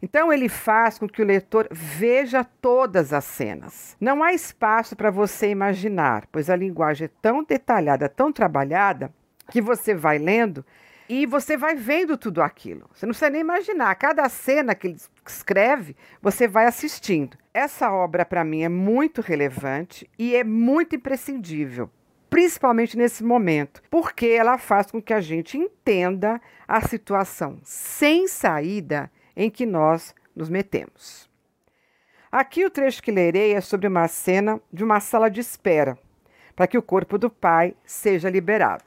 Então 0.02 0.32
ele 0.32 0.48
faz 0.48 1.00
com 1.00 1.08
que 1.08 1.22
o 1.22 1.26
leitor 1.26 1.68
veja 1.72 2.44
todas 2.44 3.14
as 3.14 3.26
cenas. 3.26 3.96
Não 4.00 4.24
há 4.24 4.34
espaço 4.34 4.96
para 4.96 5.10
você 5.10 5.50
imaginar, 5.50 6.28
pois 6.32 6.50
a 6.50 6.56
linguagem 6.56 7.06
é 7.06 7.12
tão 7.22 7.44
detalhada, 7.44 8.08
tão 8.08 8.32
trabalhada, 8.32 9.12
que 9.50 9.62
você 9.62 9.96
vai 9.96 10.18
lendo 10.18 10.66
e 11.10 11.26
você 11.26 11.56
vai 11.56 11.76
vendo 11.76 12.18
tudo 12.18 12.42
aquilo. 12.42 12.90
Você 12.94 13.06
não 13.06 13.12
precisa 13.12 13.30
nem 13.30 13.42
imaginar. 13.42 13.96
Cada 13.96 14.28
cena 14.28 14.76
que 14.76 14.88
ele 14.88 14.98
escreve, 15.26 15.96
você 16.22 16.48
vai 16.48 16.66
assistindo. 16.66 17.38
Essa 17.54 17.92
obra, 17.92 18.26
para 18.26 18.44
mim, 18.44 18.64
é 18.64 18.70
muito 18.70 19.22
relevante 19.22 20.10
e 20.20 20.36
é 20.36 20.44
muito 20.44 20.96
imprescindível 20.96 21.90
principalmente 22.30 22.98
nesse 22.98 23.24
momento, 23.24 23.82
porque 23.90 24.28
ela 24.28 24.58
faz 24.58 24.92
com 24.92 25.02
que 25.02 25.14
a 25.14 25.22
gente 25.22 25.58
entenda 25.58 26.42
a 26.68 26.82
situação 26.82 27.58
sem 27.64 28.28
saída 28.28 29.10
em 29.38 29.50
que 29.50 29.66
nós 29.66 30.14
nos 30.36 30.50
metemos. 30.50 31.30
Aqui 32.30 32.66
o 32.66 32.70
trecho 32.70 33.02
que 33.02 33.12
lerei 33.12 33.54
é 33.54 33.62
sobre 33.62 33.88
uma 33.88 34.08
cena 34.10 34.60
de 34.74 34.84
uma 34.84 35.00
sala 35.00 35.30
de 35.30 35.40
espera 35.40 35.98
para 36.56 36.68
que 36.68 36.78
o 36.78 36.82
corpo 36.82 37.18
do 37.18 37.30
pai 37.30 37.74
seja 37.86 38.30
liberado. 38.30 38.84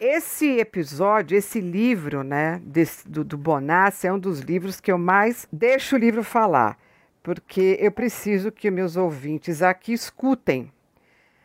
Esse 0.00 0.58
episódio, 0.58 1.36
esse 1.36 1.60
livro, 1.60 2.24
né, 2.24 2.60
desse, 2.64 3.06
do, 3.08 3.22
do 3.22 3.38
Bonassi, 3.38 4.06
é 4.08 4.12
um 4.12 4.18
dos 4.18 4.40
livros 4.40 4.80
que 4.80 4.90
eu 4.90 4.98
mais 4.98 5.46
deixo 5.52 5.94
o 5.94 5.98
livro 5.98 6.24
falar, 6.24 6.76
porque 7.22 7.76
eu 7.78 7.92
preciso 7.92 8.50
que 8.50 8.70
meus 8.70 8.96
ouvintes 8.96 9.62
aqui 9.62 9.92
escutem 9.92 10.72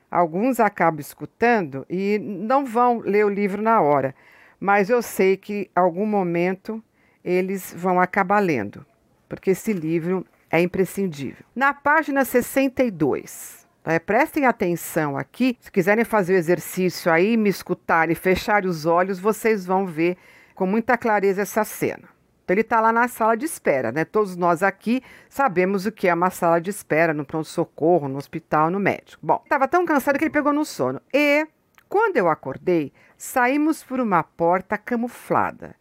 Alguns 0.10 0.60
acabam 0.60 1.02
escutando 1.02 1.86
e 1.90 2.18
não 2.18 2.66
vão 2.66 3.00
ler 3.00 3.26
o 3.26 3.30
livro 3.30 3.62
na 3.62 3.82
hora, 3.82 4.16
mas 4.58 4.90
eu 4.90 5.02
sei 5.02 5.36
que 5.36 5.70
algum 5.76 6.06
momento 6.06 6.82
eles 7.24 7.74
vão 7.76 8.00
acabar 8.00 8.40
lendo, 8.40 8.86
porque 9.28 9.52
esse 9.52 9.74
livro 9.74 10.26
é 10.50 10.62
imprescindível. 10.62 11.46
Na 11.56 11.74
página 11.74 12.24
62, 12.24 13.68
é, 13.86 14.00
prestem 14.00 14.46
atenção 14.46 15.18
aqui, 15.18 15.58
se 15.62 15.72
quiserem 15.72 16.04
fazer 16.04 16.34
o 16.34 16.38
exercício 16.38 17.12
aí, 17.12 17.38
me 17.38 17.50
escutar 17.50 18.10
e 18.10 18.16
fechar 18.16 18.66
os 18.66 18.86
olhos, 18.86 19.20
vocês 19.20 19.66
vão 19.66 19.86
ver 19.86 20.18
com 20.54 20.66
muita 20.66 20.98
clareza 20.98 21.42
essa 21.42 21.64
cena. 21.64 22.10
Então, 22.44 22.54
ele 22.54 22.62
está 22.62 22.80
lá 22.80 22.94
na 22.94 23.08
sala 23.08 23.36
de 23.36 23.46
espera, 23.46 23.92
né? 23.92 24.06
Todos 24.06 24.38
nós 24.38 24.64
aqui 24.64 25.02
sabemos 25.30 25.86
o 25.86 25.92
que 25.92 26.08
é 26.08 26.14
uma 26.14 26.30
sala 26.30 26.62
de 26.62 26.70
espera 26.70 27.14
no 27.14 27.26
pronto-socorro, 27.26 28.08
no 28.08 28.18
hospital, 28.18 28.70
no 28.70 28.80
médico. 28.80 29.26
Bom, 29.26 29.42
estava 29.44 29.68
tão 29.68 29.86
cansado 29.86 30.18
que 30.18 30.24
ele 30.24 30.32
pegou 30.32 30.54
no 30.54 30.64
sono. 30.64 31.02
E, 31.14 31.46
quando 31.90 32.16
eu 32.16 32.30
acordei, 32.30 32.94
saímos 33.18 33.84
por 33.84 34.00
uma 34.00 34.24
porta 34.24 34.78
camuflada, 34.78 35.76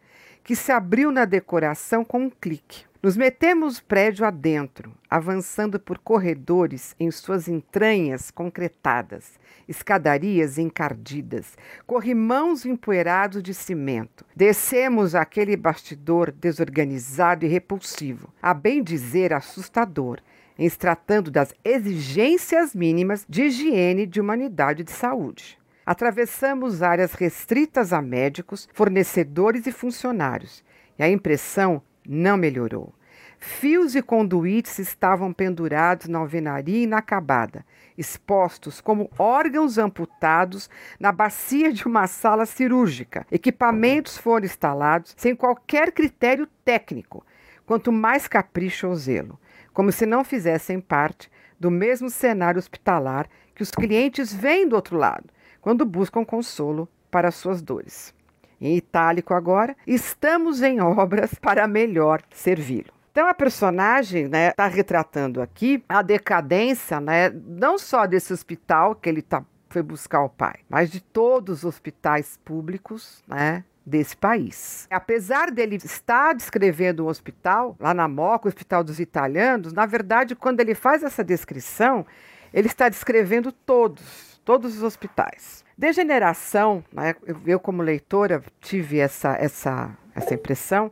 que 0.47 0.55
se 0.55 0.71
abriu 0.71 1.11
na 1.11 1.25
decoração 1.25 2.05
com 2.05 2.19
um 2.19 2.29
clique. 2.29 2.85
Nos 3.03 3.17
metemos 3.17 3.81
prédio 3.81 4.25
adentro, 4.25 4.93
avançando 5.09 5.77
por 5.77 5.99
corredores 5.99 6.95
em 6.97 7.11
suas 7.11 7.49
entranhas 7.49 8.31
concretadas, 8.31 9.33
escadarias 9.67 10.57
encardidas, 10.57 11.57
corrimãos 11.85 12.65
empoeirados 12.65 13.43
de 13.43 13.53
cimento. 13.53 14.23
Descemos 14.33 15.15
aquele 15.15 15.57
bastidor 15.57 16.31
desorganizado 16.31 17.45
e 17.45 17.49
repulsivo, 17.49 18.33
a 18.41 18.53
bem 18.53 18.81
dizer 18.81 19.33
assustador, 19.33 20.21
em 20.57 20.69
tratando 20.69 21.29
das 21.29 21.53
exigências 21.61 22.73
mínimas 22.73 23.25
de 23.27 23.43
higiene 23.43 24.05
de 24.05 24.21
humanidade 24.21 24.85
de 24.85 24.91
saúde. 24.91 25.56
Atravessamos 25.87 26.83
áreas 26.83 27.13
restritas 27.13 27.93
a 27.93 28.01
médicos, 28.01 28.67
fornecedores 28.73 29.65
e 29.67 29.71
funcionários, 29.71 30.61
e 30.99 31.01
a 31.01 31.09
impressão 31.09 31.81
não 32.05 32.35
melhorou. 32.35 32.93
Fios 33.39 33.95
e 33.95 34.01
conduítes 34.01 34.79
estavam 34.79 35.31
pendurados 35.31 36.09
na 36.09 36.19
alvenaria 36.19 36.83
inacabada, 36.83 37.65
expostos 37.97 38.81
como 38.81 39.09
órgãos 39.17 39.77
amputados 39.77 40.69
na 40.99 41.13
bacia 41.13 41.71
de 41.71 41.85
uma 41.85 42.05
sala 42.05 42.45
cirúrgica. 42.45 43.25
Equipamentos 43.31 44.17
foram 44.17 44.45
instalados 44.45 45.13
sem 45.15 45.33
qualquer 45.33 45.93
critério 45.93 46.49
técnico, 46.65 47.25
quanto 47.65 47.93
mais 47.93 48.27
capricho 48.27 48.89
ou 48.89 48.95
zelo, 48.97 49.39
como 49.71 49.89
se 49.93 50.05
não 50.05 50.25
fizessem 50.25 50.81
parte 50.81 51.31
do 51.57 51.71
mesmo 51.71 52.09
cenário 52.09 52.59
hospitalar 52.59 53.29
que 53.55 53.63
os 53.63 53.71
clientes 53.71 54.33
veem 54.33 54.67
do 54.67 54.75
outro 54.75 54.97
lado, 54.97 55.36
quando 55.67 55.85
buscam 55.85 56.23
consolo 56.23 56.87
para 57.11 57.29
suas 57.29 57.61
dores. 57.61 58.13
Em 58.61 58.77
itálico 58.77 59.33
agora, 59.33 59.75
estamos 59.85 60.61
em 60.61 60.79
obras 60.79 61.33
para 61.33 61.67
melhor 61.67 62.21
servi-lo. 62.31 62.93
Então 63.11 63.27
a 63.27 63.33
personagem 63.33 64.27
está 64.27 64.37
né, 64.37 64.51
tá 64.51 64.65
retratando 64.65 65.41
aqui 65.41 65.83
a 65.89 66.01
decadência, 66.01 67.01
né, 67.01 67.29
não 67.29 67.77
só 67.77 68.05
desse 68.05 68.31
hospital 68.31 68.95
que 68.95 69.09
ele 69.09 69.21
tá, 69.21 69.43
foi 69.67 69.83
buscar 69.83 70.21
o 70.21 70.29
pai, 70.29 70.59
mas 70.69 70.89
de 70.89 71.01
todos 71.01 71.57
os 71.57 71.65
hospitais 71.65 72.39
públicos, 72.45 73.21
né, 73.27 73.65
desse 73.85 74.15
país. 74.15 74.87
Apesar 74.89 75.51
dele 75.51 75.75
estar 75.75 76.33
descrevendo 76.33 77.03
um 77.03 77.09
hospital, 77.09 77.75
lá 77.77 77.93
na 77.93 78.07
Moca, 78.07 78.47
o 78.47 78.47
Hospital 78.47 78.85
dos 78.85 79.01
Italianos, 79.01 79.73
na 79.73 79.85
verdade, 79.85 80.33
quando 80.33 80.61
ele 80.61 80.73
faz 80.73 81.03
essa 81.03 81.25
descrição, 81.25 82.05
ele 82.53 82.67
está 82.67 82.87
descrevendo 82.87 83.51
todos, 83.51 84.36
todos 84.47 84.77
os 84.77 84.81
hospitais. 84.81 85.65
Degeneração, 85.77 86.81
né, 86.93 87.13
eu 87.45 87.59
como 87.59 87.81
leitora 87.81 88.41
tive 88.61 88.97
essa, 88.97 89.35
essa, 89.35 89.93
essa 90.15 90.33
impressão, 90.33 90.89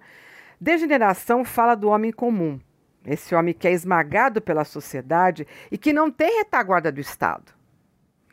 degeneração 0.60 1.46
fala 1.46 1.74
do 1.74 1.88
homem 1.88 2.12
comum, 2.12 2.60
Esse 3.06 3.34
homem 3.34 3.54
que 3.54 3.66
é 3.66 3.72
esmagado 3.72 4.42
pela 4.42 4.66
sociedade 4.66 5.48
e 5.72 5.78
que 5.78 5.94
não 5.94 6.12
tem 6.12 6.40
retaguarda 6.40 6.92
do 6.92 7.00
Estado. 7.00 7.54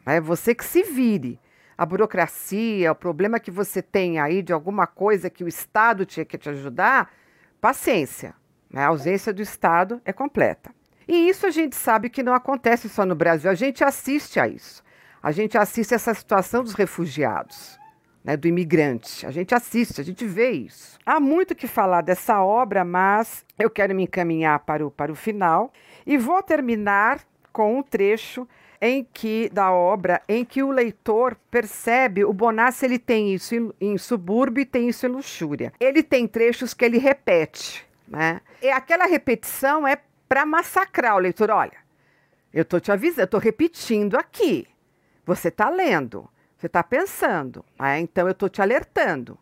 É 0.05 0.21
você 0.21 0.57
que 0.57 0.65
se 0.65 0.83
vire. 0.83 1.39
A 1.79 1.87
burocracia, 1.87 2.91
o 2.91 2.97
problema 2.97 3.39
que 3.39 3.51
você 3.51 3.81
tem 3.81 4.19
aí 4.19 4.43
de 4.43 4.53
alguma 4.53 4.89
coisa 4.89 5.31
que 5.31 5.45
o 5.45 5.49
Estado 5.49 6.05
tinha 6.05 6.25
que 6.25 6.37
te 6.37 6.49
ajudar, 6.49 7.13
paciência. 7.61 8.35
Né? 8.69 8.83
A 8.83 8.89
ausência 8.89 9.33
do 9.33 9.41
Estado 9.41 10.03
é 10.05 10.13
completa. 10.13 10.75
E 11.07 11.29
isso 11.29 11.47
a 11.47 11.51
gente 11.51 11.77
sabe 11.77 12.11
que 12.11 12.25
não 12.25 12.35
acontece 12.35 12.89
só 12.89 13.07
no 13.07 13.15
Brasil, 13.15 13.49
a 13.49 13.55
gente 13.55 13.85
assiste 13.85 14.41
a 14.41 14.49
isso. 14.49 14.83
A 15.23 15.31
gente 15.31 15.57
assiste 15.57 15.95
essa 15.95 16.13
situação 16.13 16.65
dos 16.65 16.75
refugiados 16.75 17.79
né, 18.25 18.37
do 18.37 18.47
imigrante. 18.47 19.27
A 19.27 19.31
gente 19.31 19.55
assiste, 19.55 20.01
a 20.01 20.05
gente 20.05 20.25
vê 20.25 20.51
isso. 20.51 20.99
Há 21.05 21.19
muito 21.21 21.55
que 21.55 21.67
falar 21.67 22.03
dessa 22.03 22.43
obra, 22.43 22.85
mas 22.85 23.45
eu 23.59 23.71
quero 23.71 23.95
me 23.95 24.05
encaminhar 24.05 24.61
para 24.61 24.87
o, 24.87 24.91
para 24.91 25.13
o 25.13 25.17
final 25.17 25.73
e 26.07 26.17
vou 26.17 26.43
terminar 26.43 27.21
com 27.53 27.79
um 27.79 27.83
trecho 27.83 28.49
em 28.81 29.07
que 29.13 29.49
da 29.53 29.71
obra 29.71 30.21
em 30.29 30.45
que 30.45 30.63
o 30.63 30.73
leitor 30.73 31.37
percebe 31.51 32.25
o 32.25 32.33
Bonassi 32.33 32.85
ele 32.85 32.99
tem 32.99 33.33
isso 33.33 33.55
em, 33.55 33.73
em 33.81 33.99
subúrbio 33.99 34.63
e 34.63 34.67
tem 34.67 34.89
isso 34.89 35.07
em 35.07 35.11
luxúria. 35.11 35.73
Ele 35.79 36.03
tem 36.03 36.27
trechos 36.27 36.75
que 36.75 36.85
ele 36.85 36.99
repete, 36.99 37.87
né? 38.09 38.41
E 38.61 38.69
aquela 38.71 39.07
repetição 39.07 39.87
é 39.87 39.99
para 40.29 40.45
massacrar 40.45 41.15
o 41.15 41.21
leitor. 41.21 41.51
Olha, 41.51 41.77
eu 42.53 42.65
tô 42.65 42.81
te 42.81 42.91
avisando, 42.91 43.23
eu 43.23 43.29
tô 43.29 43.39
repetindo 43.39 44.17
aqui. 44.17 44.67
Você 45.25 45.49
está 45.49 45.69
lendo. 45.69 46.29
Você 46.57 46.67
está 46.67 46.83
pensando, 46.83 47.65
né? 47.79 47.99
então 47.99 48.27
eu 48.27 48.33
estou 48.33 48.49
te 48.49 48.63
alertando. 48.63 49.37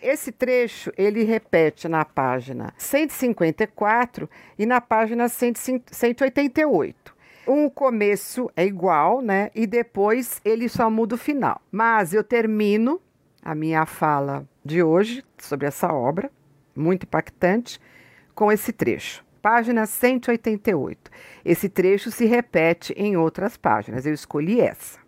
Esse 0.00 0.30
trecho 0.32 0.92
ele 0.96 1.22
repete 1.24 1.88
na 1.88 2.04
página 2.04 2.72
154 2.78 4.28
e 4.58 4.64
na 4.64 4.80
página 4.80 5.28
188. 5.28 7.14
O 7.46 7.70
começo 7.70 8.50
é 8.56 8.64
igual, 8.64 9.20
né? 9.20 9.50
E 9.54 9.66
depois 9.66 10.40
ele 10.44 10.68
só 10.68 10.90
muda 10.90 11.14
o 11.14 11.18
final. 11.18 11.60
Mas 11.70 12.14
eu 12.14 12.24
termino 12.24 13.00
a 13.42 13.54
minha 13.54 13.84
fala 13.86 14.46
de 14.64 14.82
hoje 14.82 15.24
sobre 15.38 15.66
essa 15.66 15.92
obra, 15.92 16.30
muito 16.74 17.04
impactante, 17.04 17.80
com 18.34 18.50
esse 18.50 18.72
trecho. 18.72 19.24
Página 19.40 19.86
188. 19.86 21.10
Esse 21.44 21.68
trecho 21.68 22.10
se 22.10 22.24
repete 22.24 22.92
em 22.96 23.16
outras 23.16 23.56
páginas. 23.56 24.04
Eu 24.06 24.12
escolhi 24.12 24.60
essa. 24.60 25.05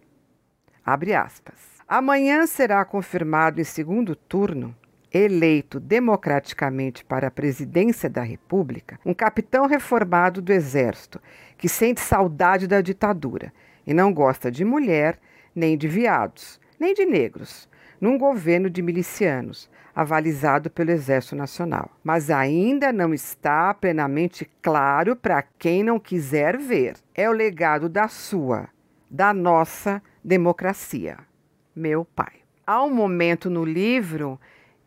Abre 0.91 1.15
aspas. 1.15 1.55
Amanhã 1.87 2.47
será 2.47 2.83
confirmado 2.83 3.61
em 3.61 3.65
segundo 3.65 4.17
turno, 4.17 4.75
eleito 5.13 5.79
democraticamente 5.79 7.05
para 7.05 7.29
a 7.29 7.31
presidência 7.31 8.09
da 8.09 8.23
República, 8.23 8.99
um 9.05 9.13
capitão 9.13 9.67
reformado 9.67 10.41
do 10.41 10.51
Exército 10.51 11.21
que 11.59 11.69
sente 11.69 12.01
saudade 12.01 12.67
da 12.67 12.81
ditadura 12.81 13.53
e 13.87 13.93
não 13.93 14.15
gosta 14.15 14.51
de 14.51 14.65
mulher, 14.65 15.19
nem 15.55 15.77
de 15.77 15.87
viados, 15.87 16.59
nem 16.81 16.95
de 16.95 17.05
negros, 17.05 17.69
num 18.01 18.17
governo 18.17 18.71
de 18.71 18.81
milicianos, 18.81 19.69
avalizado 19.95 20.71
pelo 20.71 20.91
Exército 20.91 21.37
Nacional. 21.37 21.91
Mas 22.03 22.31
ainda 22.31 22.91
não 22.95 23.13
está 23.13 23.75
plenamente 23.75 24.51
claro 24.63 25.15
para 25.15 25.43
quem 25.59 25.83
não 25.83 26.01
quiser 26.01 26.57
ver. 26.57 26.95
É 27.15 27.29
o 27.29 27.33
legado 27.35 27.91
da 27.91 28.09
sua, 28.09 28.71
da 29.11 29.35
nossa 29.35 30.03
democracia. 30.29 31.19
Meu 31.75 32.05
pai. 32.05 32.43
Há 32.67 32.85
um 32.85 32.93
momento 32.93 33.49
no 33.49 33.65
livro 33.65 34.39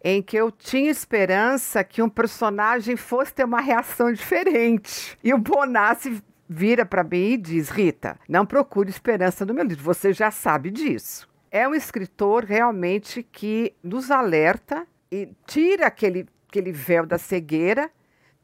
em 0.04 0.22
que 0.22 0.38
eu 0.38 0.52
tinha 0.52 0.92
esperança 0.92 1.84
que 1.84 2.02
um 2.02 2.10
personagem 2.10 2.96
fosse 2.96 3.34
ter 3.34 3.44
uma 3.44 3.60
reação 3.60 4.14
diferente. 4.14 5.18
E 5.24 5.34
o 5.34 5.40
Bonassi 5.40 6.24
vira 6.48 6.86
para 6.86 7.04
mim 7.04 7.34
e 7.34 7.38
diz: 7.38 7.70
Rita, 7.70 8.20
não 8.30 8.46
procure 8.46 8.90
esperança 8.90 9.44
no 9.44 9.54
meu 9.54 9.66
livro, 9.66 9.84
você 9.84 10.14
já 10.14 10.30
sabe 10.30 10.70
disso. 10.70 11.28
É 11.50 11.68
um 11.68 11.74
escritor 11.74 12.46
realmente 12.46 13.24
que 13.24 13.74
nos 13.84 14.12
alerta 14.12 14.88
e 15.12 15.30
tira 15.46 15.88
aquele, 15.88 16.28
aquele 16.48 16.72
véu 16.72 17.06
da 17.06 17.18
cegueira. 17.18 17.90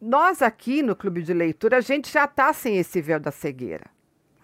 Nós 0.01 0.41
aqui 0.41 0.81
no 0.81 0.95
Clube 0.95 1.21
de 1.21 1.33
Leitura, 1.33 1.77
a 1.77 1.81
gente 1.81 2.11
já 2.11 2.25
está 2.25 2.51
sem 2.53 2.77
esse 2.77 3.01
véu 3.01 3.19
da 3.19 3.31
cegueira. 3.31 3.85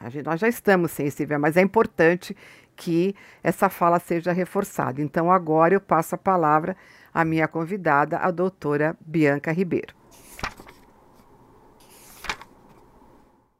Gente, 0.10 0.26
nós 0.26 0.40
já 0.40 0.48
estamos 0.48 0.92
sensíveis, 0.92 1.40
mas 1.40 1.58
é 1.58 1.62
importante 1.62 2.36
que 2.76 3.16
essa 3.44 3.70
fala 3.70 4.00
seja 4.00 4.32
reforçada. 4.32 5.02
Então, 5.02 5.32
agora 5.32 5.74
eu 5.74 5.82
passo 5.82 6.16
a 6.16 6.18
palavra 6.18 6.76
à 7.14 7.24
minha 7.24 7.48
convidada, 7.48 8.18
a 8.18 8.32
doutora 8.32 8.98
Bianca 9.00 9.52
Ribeiro. 9.52 9.94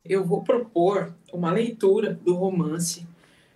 Eu 0.04 0.26
vou 0.26 0.44
propor 0.44 1.14
uma 1.32 1.52
leitura 1.52 2.14
do 2.14 2.36
romance 2.36 3.08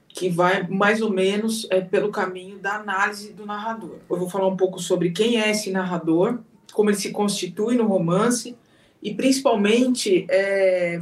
que 0.07 0.29
vai 0.29 0.65
mais 0.67 1.01
ou 1.01 1.11
menos 1.11 1.67
é, 1.69 1.81
pelo 1.81 2.09
caminho 2.09 2.57
da 2.57 2.75
análise 2.75 3.33
do 3.33 3.45
narrador. 3.45 3.97
Eu 4.09 4.17
vou 4.17 4.29
falar 4.29 4.47
um 4.47 4.57
pouco 4.57 4.79
sobre 4.79 5.11
quem 5.11 5.39
é 5.39 5.51
esse 5.51 5.69
narrador, 5.69 6.39
como 6.73 6.89
ele 6.89 6.97
se 6.97 7.11
constitui 7.11 7.75
no 7.75 7.85
romance 7.85 8.55
e 9.03 9.13
principalmente 9.13 10.25
é, 10.29 11.01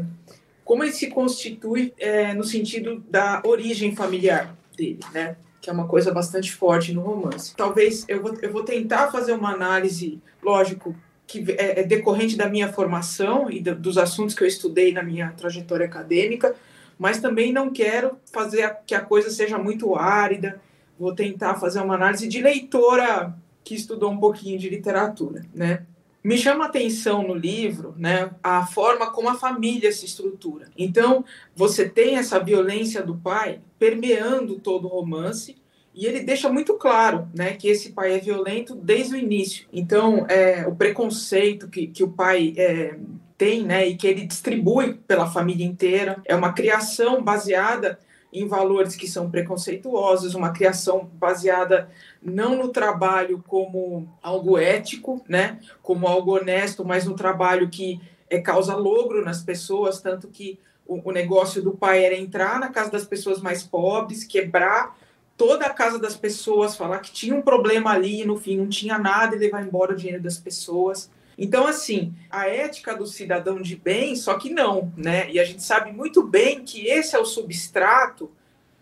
como 0.65 0.83
ele 0.83 0.91
se 0.91 1.07
constitui 1.07 1.93
é, 1.99 2.33
no 2.33 2.43
sentido 2.43 3.01
da 3.07 3.41
origem 3.45 3.95
familiar 3.95 4.57
dele, 4.75 4.99
né? 5.13 5.37
Que 5.61 5.69
é 5.69 5.73
uma 5.73 5.87
coisa 5.87 6.11
bastante 6.11 6.51
forte 6.51 6.91
no 6.91 7.01
romance. 7.01 7.55
Talvez 7.55 8.03
eu 8.09 8.21
vou, 8.21 8.35
eu 8.41 8.51
vou 8.51 8.63
tentar 8.63 9.11
fazer 9.11 9.33
uma 9.33 9.53
análise, 9.53 10.19
lógico, 10.41 10.95
que 11.27 11.45
é, 11.51 11.81
é 11.81 11.83
decorrente 11.83 12.35
da 12.35 12.49
minha 12.49 12.73
formação 12.73 13.49
e 13.49 13.61
do, 13.61 13.75
dos 13.75 13.97
assuntos 13.97 14.33
que 14.33 14.43
eu 14.43 14.47
estudei 14.47 14.91
na 14.91 15.03
minha 15.03 15.31
trajetória 15.37 15.85
acadêmica, 15.85 16.55
mas 16.97 17.19
também 17.19 17.53
não 17.53 17.71
quero 17.71 18.17
fazer 18.33 18.63
a, 18.63 18.69
que 18.71 18.95
a 18.95 19.01
coisa 19.01 19.29
seja 19.29 19.59
muito 19.59 19.95
árida. 19.95 20.59
Vou 20.97 21.13
tentar 21.13 21.55
fazer 21.55 21.79
uma 21.79 21.93
análise 21.93 22.27
de 22.27 22.41
leitora 22.41 23.35
que 23.63 23.75
estudou 23.75 24.11
um 24.11 24.17
pouquinho 24.17 24.57
de 24.57 24.69
literatura, 24.69 25.43
né? 25.53 25.85
Me 26.25 26.39
chama 26.39 26.65
atenção 26.65 27.21
no 27.21 27.35
livro 27.35 27.93
né, 27.99 28.31
a 28.41 28.65
forma 28.65 29.11
como 29.11 29.29
a 29.29 29.35
família 29.35 29.91
se 29.91 30.07
estrutura. 30.07 30.71
Então, 30.75 31.23
você 31.55 31.87
tem 31.87 32.17
essa 32.17 32.39
violência 32.39 33.03
do 33.03 33.15
pai 33.15 33.59
permeando 33.77 34.57
todo 34.57 34.85
o 34.85 34.87
romance, 34.87 35.55
e 35.93 36.07
ele 36.07 36.21
deixa 36.21 36.49
muito 36.49 36.73
claro 36.73 37.29
né, 37.31 37.53
que 37.53 37.67
esse 37.67 37.91
pai 37.91 38.13
é 38.13 38.17
violento 38.17 38.73
desde 38.73 39.13
o 39.13 39.17
início. 39.17 39.67
Então, 39.71 40.25
é, 40.27 40.65
o 40.65 40.75
preconceito 40.75 41.69
que, 41.69 41.85
que 41.85 42.03
o 42.03 42.09
pai 42.09 42.55
é, 42.57 42.97
tem 43.37 43.61
né, 43.61 43.87
e 43.87 43.95
que 43.95 44.07
ele 44.07 44.25
distribui 44.25 44.95
pela 45.07 45.29
família 45.29 45.63
inteira 45.63 46.19
é 46.25 46.35
uma 46.35 46.53
criação 46.53 47.23
baseada 47.23 47.99
em 48.39 48.47
valores 48.47 48.95
que 48.95 49.07
são 49.07 49.29
preconceituosos, 49.29 50.35
uma 50.35 50.51
criação 50.51 51.09
baseada 51.13 51.89
não 52.21 52.57
no 52.57 52.69
trabalho 52.69 53.43
como 53.47 54.07
algo 54.21 54.57
ético, 54.57 55.23
né, 55.27 55.59
como 55.81 56.07
algo 56.07 56.35
honesto, 56.35 56.83
mas 56.83 57.05
no 57.05 57.15
trabalho 57.15 57.69
que 57.69 58.01
é, 58.29 58.39
causa 58.39 58.75
logro 58.75 59.23
nas 59.23 59.41
pessoas, 59.41 60.01
tanto 60.01 60.27
que 60.27 60.59
o, 60.85 61.09
o 61.09 61.11
negócio 61.11 61.61
do 61.61 61.71
pai 61.71 62.03
era 62.03 62.15
entrar 62.15 62.59
na 62.59 62.69
casa 62.69 62.91
das 62.91 63.05
pessoas 63.05 63.41
mais 63.41 63.63
pobres, 63.63 64.23
quebrar 64.23 64.97
toda 65.37 65.65
a 65.65 65.73
casa 65.73 65.99
das 65.99 66.15
pessoas, 66.15 66.75
falar 66.75 66.99
que 66.99 67.11
tinha 67.11 67.35
um 67.35 67.41
problema 67.41 67.91
ali 67.91 68.25
no 68.25 68.37
fim 68.37 68.57
não 68.57 68.69
tinha 68.69 68.97
nada 68.97 69.35
e 69.35 69.39
levar 69.39 69.65
embora 69.65 69.93
o 69.93 69.95
dinheiro 69.95 70.21
das 70.21 70.37
pessoas. 70.37 71.09
Então, 71.37 71.67
assim, 71.67 72.13
a 72.29 72.47
ética 72.47 72.95
do 72.95 73.05
cidadão 73.05 73.61
de 73.61 73.75
bem, 73.75 74.15
só 74.15 74.35
que 74.35 74.49
não, 74.49 74.91
né? 74.95 75.29
E 75.31 75.39
a 75.39 75.43
gente 75.43 75.63
sabe 75.63 75.91
muito 75.91 76.23
bem 76.23 76.63
que 76.63 76.87
esse 76.87 77.15
é 77.15 77.19
o 77.19 77.25
substrato, 77.25 78.31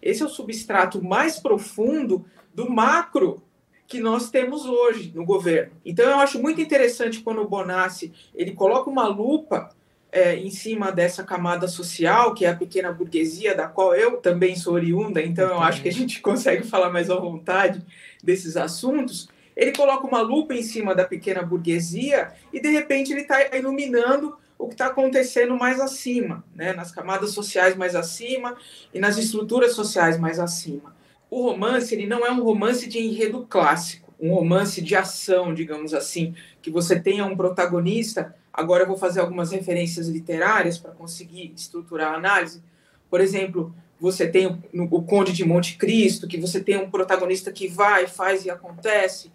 esse 0.02 0.22
é 0.22 0.26
o 0.26 0.30
substrato 0.30 1.04
mais 1.04 1.40
profundo 1.40 2.26
do 2.54 2.70
macro 2.70 3.42
que 3.88 4.00
nós 4.00 4.30
temos 4.30 4.66
hoje 4.66 5.12
no 5.16 5.26
governo. 5.26 5.74
Então, 5.86 6.10
eu 6.10 6.20
acho 6.20 6.42
muito 6.42 6.62
interessante 6.62 7.22
quando 7.22 7.42
o 7.42 7.48
Bonassi 7.48 8.12
ele 8.34 8.52
coloca 8.52 8.90
uma 8.90 9.08
lupa 9.08 9.70
é, 10.12 10.36
em 10.36 10.52
cima 10.52 10.92
dessa 10.92 11.24
camada 11.24 11.68
social, 11.68 12.36
que 12.36 12.46
é 12.46 12.50
a 12.50 12.56
pequena 12.56 12.92
burguesia, 12.92 13.56
da 13.56 13.68
qual 13.68 13.96
eu 13.96 14.18
também 14.18 14.56
sou 14.56 14.76
oriunda, 14.76 15.22
então 15.22 15.50
eu 15.50 15.60
acho 15.60 15.82
que 15.82 15.90
a 15.90 15.92
gente 15.92 16.22
consegue 16.22 16.64
falar 16.64 16.92
mais 16.92 17.10
à 17.10 17.16
vontade 17.16 17.84
desses 18.24 18.56
assuntos 18.56 19.28
ele 19.56 19.72
coloca 19.72 20.08
uma 20.08 20.22
lupa 20.22 20.54
em 20.54 20.64
cima 20.64 20.96
da 20.96 21.06
pequena 21.06 21.42
burguesia 21.42 22.34
e, 22.52 22.60
de 22.60 22.70
repente, 22.70 23.12
ele 23.12 23.22
está 23.22 23.56
iluminando 23.56 24.36
o 24.58 24.68
que 24.68 24.74
está 24.74 24.88
acontecendo 24.88 25.58
mais 25.58 25.80
acima, 25.80 26.44
né? 26.56 26.74
nas 26.74 26.92
camadas 26.92 27.32
sociais 27.32 27.76
mais 27.76 27.96
acima 27.96 28.56
e 28.94 29.00
nas 29.00 29.18
estruturas 29.18 29.74
sociais 29.74 30.18
mais 30.18 30.40
acima. 30.40 30.96
O 31.30 31.42
romance 31.42 31.94
ele 31.94 32.06
não 32.06 32.26
é 32.26 32.32
um 32.32 32.42
romance 32.44 32.88
de 32.88 33.00
enredo 33.00 33.46
clássico, 33.50 34.14
um 34.20 34.34
romance 34.34 34.82
de 34.82 34.96
ação, 34.96 35.54
digamos 35.54 35.94
assim, 35.94 36.36
que 36.62 36.72
você 36.72 36.98
tenha 37.00 37.26
um 37.26 37.36
protagonista. 37.36 38.36
Agora 38.54 38.84
eu 38.84 38.88
vou 38.88 38.98
fazer 38.98 39.20
algumas 39.20 39.52
referências 39.52 40.08
literárias 40.08 40.78
para 40.78 40.92
conseguir 40.92 41.52
estruturar 41.56 42.14
a 42.14 42.18
análise. 42.18 42.64
Por 43.10 43.20
exemplo, 43.20 43.76
você 44.00 44.28
tem 44.28 44.48
o, 44.48 44.62
o 44.92 45.02
Conde 45.04 45.34
de 45.34 45.44
Monte 45.44 45.76
Cristo, 45.76 46.28
que 46.28 46.38
você 46.38 46.62
tem 46.62 46.78
um 46.78 46.90
protagonista 46.90 47.52
que 47.52 47.68
vai, 47.68 48.08
faz 48.08 48.46
e 48.46 48.50
acontece 48.50 49.32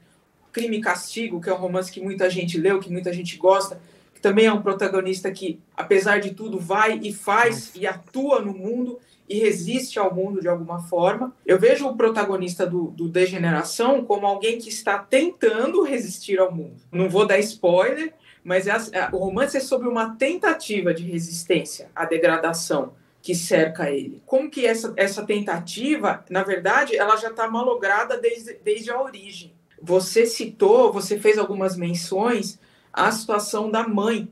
Crime 0.53 0.79
e 0.79 0.81
Castigo, 0.81 1.41
que 1.41 1.49
é 1.49 1.55
um 1.55 1.59
romance 1.59 1.91
que 1.91 2.01
muita 2.01 2.29
gente 2.29 2.59
leu, 2.59 2.81
que 2.81 2.91
muita 2.91 3.13
gente 3.13 3.37
gosta, 3.37 3.81
que 4.15 4.21
também 4.21 4.47
é 4.47 4.53
um 4.53 4.63
protagonista 4.63 5.31
que, 5.31 5.61
apesar 5.77 6.21
de 6.21 6.33
tudo, 6.33 6.59
vai 6.59 6.99
e 7.03 7.13
faz 7.13 7.73
e 7.75 7.87
atua 7.87 8.41
no 8.41 8.53
mundo 8.53 8.99
e 9.29 9.39
resiste 9.39 9.99
ao 9.99 10.15
mundo 10.15 10.41
de 10.41 10.49
alguma 10.49 10.81
forma. 10.83 11.35
Eu 11.45 11.59
vejo 11.59 11.87
o 11.87 11.97
protagonista 11.97 12.67
do, 12.67 12.87
do 12.89 13.09
Degeneração 13.09 14.05
como 14.05 14.27
alguém 14.27 14.59
que 14.59 14.69
está 14.69 14.99
tentando 14.99 15.83
resistir 15.83 16.41
ao 16.41 16.53
mundo. 16.53 16.77
Não 16.91 17.09
vou 17.09 17.27
dar 17.27 17.39
spoiler, 17.39 18.15
mas 18.43 18.67
é, 18.67 18.73
é, 18.93 19.09
o 19.13 19.19
romance 19.19 19.57
é 19.57 19.61
sobre 19.61 19.89
uma 19.89 20.17
tentativa 20.17 20.95
de 20.95 21.05
resistência 21.05 21.91
à 21.95 22.05
degradação 22.05 22.95
que 23.21 23.35
cerca 23.35 23.91
ele. 23.91 24.23
Como 24.25 24.51
que 24.51 24.67
essa, 24.67 24.95
essa 24.97 25.25
tentativa, 25.25 26.25
na 26.31 26.43
verdade, 26.43 26.97
ela 26.97 27.17
já 27.17 27.29
está 27.29 27.47
malograda 27.49 28.17
desde, 28.17 28.55
desde 28.55 28.91
a 28.91 29.01
origem. 29.01 29.53
Você 29.83 30.27
citou, 30.27 30.93
você 30.93 31.19
fez 31.19 31.39
algumas 31.39 31.77
menções 31.77 32.59
à 32.93 33.11
situação 33.11 33.71
da 33.71 33.87
mãe 33.87 34.29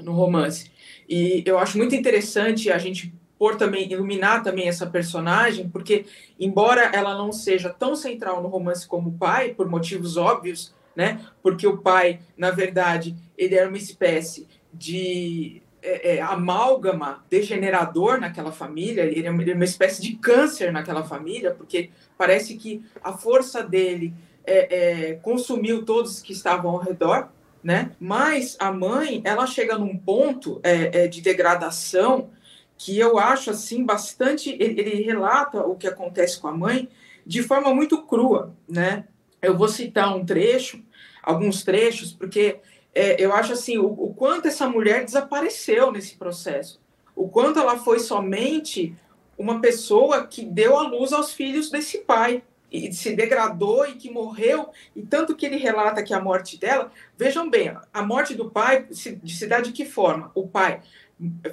no 0.00 0.12
romance. 0.12 0.70
E 1.08 1.42
eu 1.46 1.58
acho 1.58 1.76
muito 1.76 1.94
interessante 1.94 2.70
a 2.70 2.78
gente 2.78 3.12
por 3.38 3.56
também 3.56 3.90
iluminar 3.90 4.42
também 4.42 4.68
essa 4.68 4.86
personagem, 4.86 5.66
porque 5.68 6.04
embora 6.38 6.82
ela 6.92 7.16
não 7.16 7.32
seja 7.32 7.70
tão 7.70 7.96
central 7.96 8.42
no 8.42 8.48
romance 8.48 8.86
como 8.86 9.08
o 9.08 9.14
pai, 9.14 9.54
por 9.54 9.66
motivos 9.66 10.18
óbvios, 10.18 10.74
né? 10.94 11.24
Porque 11.42 11.66
o 11.66 11.78
pai, 11.78 12.20
na 12.36 12.50
verdade, 12.50 13.16
ele 13.38 13.54
era 13.54 13.66
uma 13.66 13.78
espécie 13.78 14.46
de 14.72 15.62
é, 15.82 16.16
é, 16.16 16.20
amálgama 16.20 17.24
degenerador 17.30 18.20
naquela 18.20 18.52
família, 18.52 19.04
ele 19.04 19.26
é 19.26 19.30
uma 19.30 19.64
espécie 19.64 20.02
de 20.02 20.16
câncer 20.16 20.70
naquela 20.70 21.02
família, 21.02 21.54
porque 21.54 21.88
parece 22.18 22.56
que 22.56 22.84
a 23.02 23.14
força 23.14 23.62
dele 23.62 24.12
é, 24.44 25.10
é, 25.10 25.14
consumiu 25.14 25.84
todos 25.84 26.20
que 26.20 26.32
estavam 26.32 26.72
ao 26.72 26.78
redor, 26.78 27.28
né? 27.62 27.92
Mas 28.00 28.56
a 28.58 28.72
mãe, 28.72 29.20
ela 29.24 29.46
chega 29.46 29.78
num 29.78 29.96
ponto 29.96 30.60
é, 30.62 31.04
é, 31.04 31.08
de 31.08 31.20
degradação 31.20 32.30
que 32.76 32.98
eu 32.98 33.18
acho 33.18 33.50
assim 33.50 33.84
bastante. 33.84 34.50
Ele, 34.50 34.80
ele, 34.80 35.02
relata 35.02 35.60
o 35.60 35.76
que 35.76 35.86
acontece 35.86 36.40
com 36.40 36.48
a 36.48 36.56
mãe 36.56 36.88
de 37.26 37.42
forma 37.42 37.74
muito 37.74 38.02
crua, 38.02 38.54
né? 38.68 39.04
Eu 39.42 39.56
vou 39.56 39.68
citar 39.68 40.16
um 40.16 40.24
trecho, 40.24 40.82
alguns 41.22 41.62
trechos, 41.62 42.12
porque 42.12 42.60
é, 42.94 43.22
eu 43.22 43.32
acho 43.32 43.52
assim 43.52 43.78
o, 43.78 43.86
o, 43.86 44.14
quanto 44.14 44.48
essa 44.48 44.68
mulher 44.68 45.04
desapareceu 45.04 45.92
nesse 45.92 46.16
processo, 46.16 46.80
o 47.14 47.28
quanto 47.28 47.58
ela 47.58 47.78
foi 47.78 47.98
somente 47.98 48.94
uma 49.36 49.60
pessoa 49.60 50.26
que 50.26 50.44
deu 50.44 50.78
à 50.78 50.82
luz 50.82 51.12
aos 51.12 51.32
filhos 51.32 51.70
desse 51.70 51.98
pai 51.98 52.42
e 52.70 52.92
se 52.92 53.14
degradou 53.14 53.86
e 53.86 53.94
que 53.94 54.10
morreu 54.10 54.70
e 54.94 55.02
tanto 55.02 55.34
que 55.34 55.46
ele 55.46 55.56
relata 55.56 56.02
que 56.02 56.14
a 56.14 56.20
morte 56.20 56.58
dela 56.58 56.92
vejam 57.16 57.50
bem 57.50 57.74
a 57.92 58.02
morte 58.02 58.34
do 58.34 58.50
pai 58.50 58.86
se, 58.92 59.20
se 59.26 59.46
dá 59.46 59.60
de 59.60 59.72
que 59.72 59.84
forma 59.84 60.30
o 60.34 60.46
pai 60.46 60.80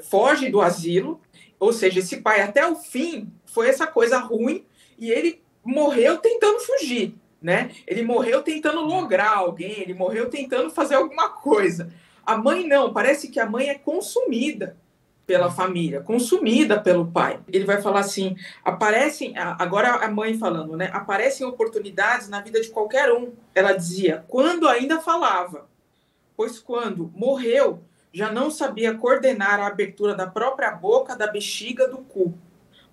foge 0.03 0.49
do 0.49 0.61
asilo, 0.61 1.19
ou 1.59 1.73
seja, 1.73 1.99
esse 1.99 2.17
pai 2.17 2.41
até 2.41 2.65
o 2.65 2.75
fim 2.75 3.31
foi 3.45 3.67
essa 3.67 3.85
coisa 3.85 4.17
ruim 4.17 4.65
e 4.97 5.11
ele 5.11 5.41
morreu 5.63 6.17
tentando 6.17 6.59
fugir, 6.59 7.15
né? 7.41 7.71
Ele 7.85 8.03
morreu 8.03 8.41
tentando 8.41 8.81
lograr 8.81 9.35
alguém, 9.35 9.81
ele 9.81 9.93
morreu 9.93 10.29
tentando 10.29 10.69
fazer 10.69 10.95
alguma 10.95 11.29
coisa. 11.29 11.91
A 12.25 12.37
mãe 12.37 12.67
não, 12.67 12.93
parece 12.93 13.29
que 13.29 13.39
a 13.39 13.45
mãe 13.45 13.69
é 13.69 13.75
consumida 13.75 14.77
pela 15.27 15.51
família, 15.51 15.99
consumida 15.99 16.79
pelo 16.79 17.11
pai. 17.11 17.41
Ele 17.49 17.65
vai 17.65 17.81
falar 17.81 17.99
assim: 17.99 18.37
aparecem, 18.63 19.33
agora 19.37 19.89
a 19.95 20.09
mãe 20.09 20.37
falando, 20.37 20.77
né? 20.77 20.89
Aparecem 20.93 21.45
oportunidades 21.45 22.29
na 22.29 22.39
vida 22.39 22.61
de 22.61 22.69
qualquer 22.69 23.11
um. 23.11 23.33
Ela 23.53 23.73
dizia, 23.73 24.23
quando 24.29 24.69
ainda 24.69 25.01
falava, 25.01 25.67
pois 26.35 26.57
quando 26.57 27.11
morreu, 27.13 27.83
já 28.13 28.31
não 28.31 28.49
sabia 28.49 28.95
coordenar 28.95 29.59
a 29.59 29.67
abertura 29.67 30.15
da 30.15 30.25
própria 30.25 30.71
boca, 30.71 31.13
da 31.13 31.27
bexiga, 31.27 31.89
do 31.89 31.97
cu. 31.97 32.33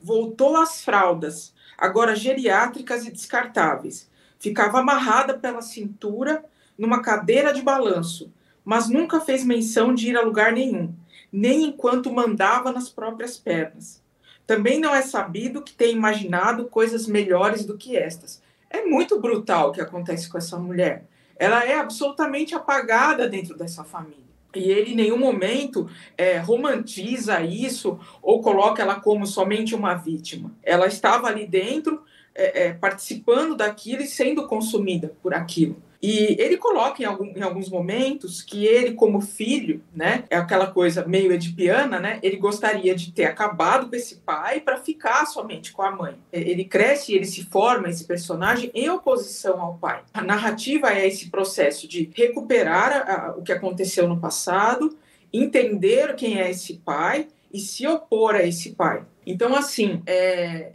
Voltou 0.02 0.56
às 0.56 0.84
fraldas, 0.84 1.54
agora 1.78 2.16
geriátricas 2.16 3.06
e 3.06 3.12
descartáveis. 3.12 4.10
Ficava 4.40 4.80
amarrada 4.80 5.38
pela 5.38 5.62
cintura 5.62 6.44
numa 6.76 7.00
cadeira 7.00 7.54
de 7.54 7.62
balanço, 7.62 8.32
mas 8.64 8.88
nunca 8.88 9.20
fez 9.20 9.44
menção 9.44 9.94
de 9.94 10.10
ir 10.10 10.16
a 10.16 10.20
lugar 10.20 10.52
nenhum, 10.52 10.92
nem 11.36 11.64
enquanto 11.64 12.12
mandava 12.12 12.70
nas 12.70 12.88
próprias 12.88 13.36
pernas. 13.36 14.00
Também 14.46 14.78
não 14.78 14.94
é 14.94 15.02
sabido 15.02 15.62
que 15.62 15.72
tem 15.72 15.92
imaginado 15.92 16.66
coisas 16.66 17.08
melhores 17.08 17.64
do 17.64 17.76
que 17.76 17.96
estas. 17.96 18.40
É 18.70 18.84
muito 18.84 19.20
brutal 19.20 19.70
o 19.70 19.72
que 19.72 19.80
acontece 19.80 20.28
com 20.28 20.38
essa 20.38 20.56
mulher. 20.56 21.04
Ela 21.36 21.64
é 21.64 21.76
absolutamente 21.76 22.54
apagada 22.54 23.28
dentro 23.28 23.56
dessa 23.56 23.82
família. 23.82 24.22
E 24.54 24.70
ele 24.70 24.92
em 24.92 24.94
nenhum 24.96 25.18
momento 25.18 25.90
é, 26.16 26.38
romantiza 26.38 27.40
isso 27.40 27.98
ou 28.22 28.40
coloca 28.40 28.80
ela 28.80 29.00
como 29.00 29.26
somente 29.26 29.74
uma 29.74 29.94
vítima. 29.94 30.52
Ela 30.62 30.86
estava 30.86 31.26
ali 31.26 31.48
dentro, 31.48 32.04
é, 32.32 32.66
é, 32.66 32.72
participando 32.72 33.56
daquilo 33.56 34.02
e 34.02 34.06
sendo 34.06 34.46
consumida 34.46 35.16
por 35.20 35.34
aquilo. 35.34 35.82
E 36.06 36.36
ele 36.38 36.58
coloca 36.58 37.02
em, 37.02 37.06
algum, 37.06 37.24
em, 37.34 37.40
alguns 37.40 37.70
momentos 37.70 38.42
que 38.42 38.66
ele, 38.66 38.92
como 38.92 39.22
filho, 39.22 39.82
né, 39.90 40.24
é 40.28 40.36
aquela 40.36 40.66
coisa 40.66 41.02
meio 41.06 41.32
edipiana, 41.32 41.98
né, 41.98 42.18
ele 42.22 42.36
gostaria 42.36 42.94
de 42.94 43.10
ter 43.10 43.24
acabado 43.24 43.88
com 43.88 43.96
esse 43.96 44.16
pai 44.16 44.60
para 44.60 44.76
ficar 44.76 45.24
somente 45.24 45.72
com 45.72 45.80
a 45.80 45.90
mãe. 45.90 46.14
Ele 46.30 46.66
cresce 46.66 47.10
e 47.10 47.16
ele 47.16 47.24
se 47.24 47.44
forma, 47.44 47.88
esse 47.88 48.04
personagem, 48.04 48.70
em 48.74 48.90
oposição 48.90 49.58
ao 49.58 49.78
pai. 49.78 50.02
A 50.12 50.22
narrativa 50.22 50.92
é 50.92 51.08
esse 51.08 51.30
processo 51.30 51.88
de 51.88 52.10
recuperar 52.14 52.92
a, 52.92 53.28
a, 53.28 53.36
o 53.38 53.42
que 53.42 53.52
aconteceu 53.52 54.06
no 54.06 54.20
passado, 54.20 54.94
entender 55.32 56.14
quem 56.16 56.38
é 56.38 56.50
esse 56.50 56.74
pai 56.74 57.28
e 57.50 57.58
se 57.58 57.86
opor 57.86 58.34
a 58.34 58.42
esse 58.42 58.72
pai. 58.72 59.06
Então, 59.26 59.54
assim, 59.54 60.02
é, 60.04 60.72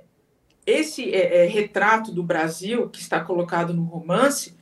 esse 0.66 1.14
é, 1.14 1.46
é, 1.46 1.48
retrato 1.48 2.12
do 2.12 2.24
Brasil 2.24 2.90
que 2.90 3.00
está 3.00 3.20
colocado 3.20 3.76
no 3.76 3.84
romance 3.84 4.58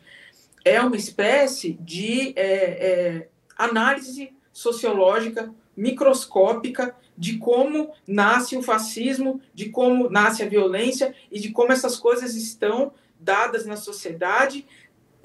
é 0.68 0.82
uma 0.82 0.96
espécie 0.96 1.74
de 1.82 2.34
é, 2.36 2.46
é, 2.46 3.28
análise 3.58 4.34
sociológica 4.52 5.54
microscópica 5.76 6.96
de 7.16 7.38
como 7.38 7.92
nasce 8.08 8.58
o 8.58 8.64
fascismo, 8.64 9.40
de 9.54 9.70
como 9.70 10.10
nasce 10.10 10.44
a 10.44 10.48
violência 10.48 11.14
e 11.32 11.40
de 11.40 11.52
como 11.52 11.72
essas 11.72 11.98
coisas 11.98 12.36
estão 12.36 12.92
dadas 13.20 13.66
na 13.66 13.76
sociedade 13.76 14.66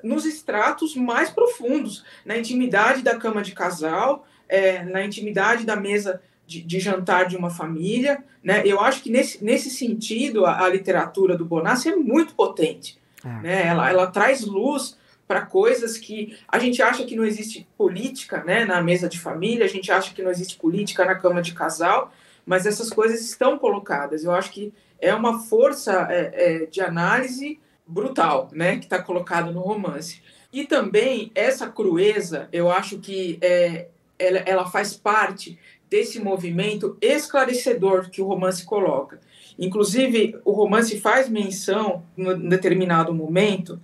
nos 0.02 0.24
estratos 0.24 0.96
mais 0.96 1.30
profundos, 1.30 2.04
na 2.24 2.36
intimidade 2.36 3.02
da 3.02 3.16
cama 3.16 3.42
de 3.42 3.52
casal, 3.52 4.26
é, 4.48 4.82
na 4.84 5.04
intimidade 5.04 5.64
da 5.64 5.76
mesa 5.76 6.20
de, 6.46 6.62
de, 6.62 6.80
jantar 6.80 7.26
de 7.26 7.36
uma 7.36 7.50
família. 7.50 8.22
Né? 8.42 8.62
Eu 8.66 8.80
acho 8.80 9.02
que 9.02 9.10
nesse, 9.10 9.42
nesse 9.44 9.70
sentido 9.70 10.44
a, 10.44 10.64
a 10.64 10.68
literatura 10.68 11.36
do 11.36 11.44
Bonassi 11.44 11.88
é 11.88 11.96
muito 11.96 12.34
potente. 12.34 12.98
É. 13.24 13.28
Né? 13.28 13.66
Ela, 13.68 13.90
ela 13.90 14.06
traz 14.08 14.42
luz 14.42 14.98
para 15.32 15.46
coisas 15.46 15.96
que 15.96 16.36
a 16.46 16.58
gente 16.58 16.82
acha 16.82 17.06
que 17.06 17.16
não 17.16 17.24
existe 17.24 17.66
política 17.78 18.44
né, 18.44 18.66
na 18.66 18.82
mesa 18.82 19.08
de 19.08 19.18
família, 19.18 19.64
a 19.64 19.68
gente 19.68 19.90
acha 19.90 20.12
que 20.12 20.20
não 20.20 20.30
existe 20.30 20.58
política 20.58 21.06
na 21.06 21.14
cama 21.14 21.40
de 21.40 21.54
casal, 21.54 22.12
mas 22.44 22.66
essas 22.66 22.90
coisas 22.90 23.22
estão 23.22 23.56
colocadas. 23.56 24.24
Eu 24.24 24.32
acho 24.32 24.50
que 24.50 24.74
é 25.00 25.14
uma 25.14 25.40
força 25.40 26.06
é, 26.10 26.32
é, 26.34 26.66
de 26.66 26.82
análise 26.82 27.58
brutal 27.86 28.50
né, 28.52 28.76
que 28.76 28.84
está 28.84 29.02
colocada 29.02 29.50
no 29.50 29.62
romance. 29.62 30.20
E 30.52 30.66
também 30.66 31.32
essa 31.34 31.66
crueza, 31.66 32.46
eu 32.52 32.70
acho 32.70 32.98
que 32.98 33.38
é, 33.40 33.88
ela, 34.18 34.38
ela 34.40 34.70
faz 34.70 34.92
parte 34.92 35.58
desse 35.88 36.20
movimento 36.20 36.98
esclarecedor 37.00 38.10
que 38.10 38.20
o 38.20 38.26
romance 38.26 38.66
coloca. 38.66 39.18
Inclusive, 39.58 40.38
o 40.44 40.52
romance 40.52 41.00
faz 41.00 41.26
menção, 41.30 42.02
em 42.18 42.50
determinado 42.50 43.14
momento, 43.14 43.80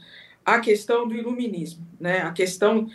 a 0.55 0.61
questão 0.61 1.07
do 1.07 1.15
iluminismo, 1.15 1.87
né? 2.01 2.23
a 2.23 2.33
questão 2.33 2.89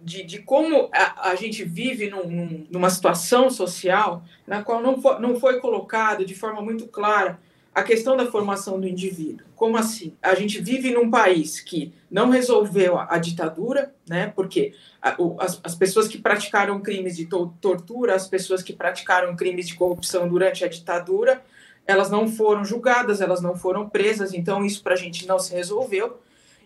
de, 0.00 0.22
de 0.22 0.38
como 0.42 0.88
a, 0.92 1.30
a 1.30 1.34
gente 1.34 1.64
vive 1.64 2.08
num, 2.08 2.66
numa 2.70 2.88
situação 2.88 3.50
social 3.50 4.22
na 4.46 4.62
qual 4.62 4.80
não 4.80 5.02
foi, 5.02 5.18
não 5.18 5.38
foi 5.40 5.58
colocado 5.58 6.24
de 6.24 6.34
forma 6.34 6.62
muito 6.62 6.86
clara 6.86 7.40
a 7.74 7.82
questão 7.82 8.16
da 8.16 8.30
formação 8.30 8.80
do 8.80 8.86
indivíduo. 8.86 9.46
Como 9.56 9.76
assim? 9.76 10.16
A 10.22 10.34
gente 10.34 10.60
vive 10.60 10.92
num 10.92 11.10
país 11.10 11.60
que 11.60 11.92
não 12.10 12.30
resolveu 12.30 12.96
a, 12.96 13.14
a 13.14 13.18
ditadura, 13.18 13.92
né? 14.08 14.32
porque 14.34 14.74
a, 15.02 15.14
o, 15.20 15.36
as, 15.40 15.60
as, 15.64 15.74
pessoas 15.74 16.06
que 16.06 16.18
praticaram 16.18 16.80
crimes 16.80 17.16
de 17.16 17.26
to, 17.26 17.52
tortura, 17.60 18.14
as 18.14 18.28
pessoas 18.28 18.62
que 18.62 18.72
praticaram 18.72 19.34
crimes 19.34 19.66
de 19.66 19.74
corrupção 19.74 20.28
durante 20.28 20.64
a 20.64 20.68
ditadura, 20.68 21.42
elas 21.86 22.08
não 22.08 22.28
foram 22.28 22.64
julgadas, 22.64 23.20
elas 23.20 23.40
não 23.40 23.56
foram 23.56 23.88
presas, 23.88 24.32
então 24.32 24.64
isso 24.64 24.82
para 24.82 24.94
a 24.94 24.96
gente 24.96 25.26
não 25.26 25.38
se 25.38 25.52
resolveu. 25.52 26.20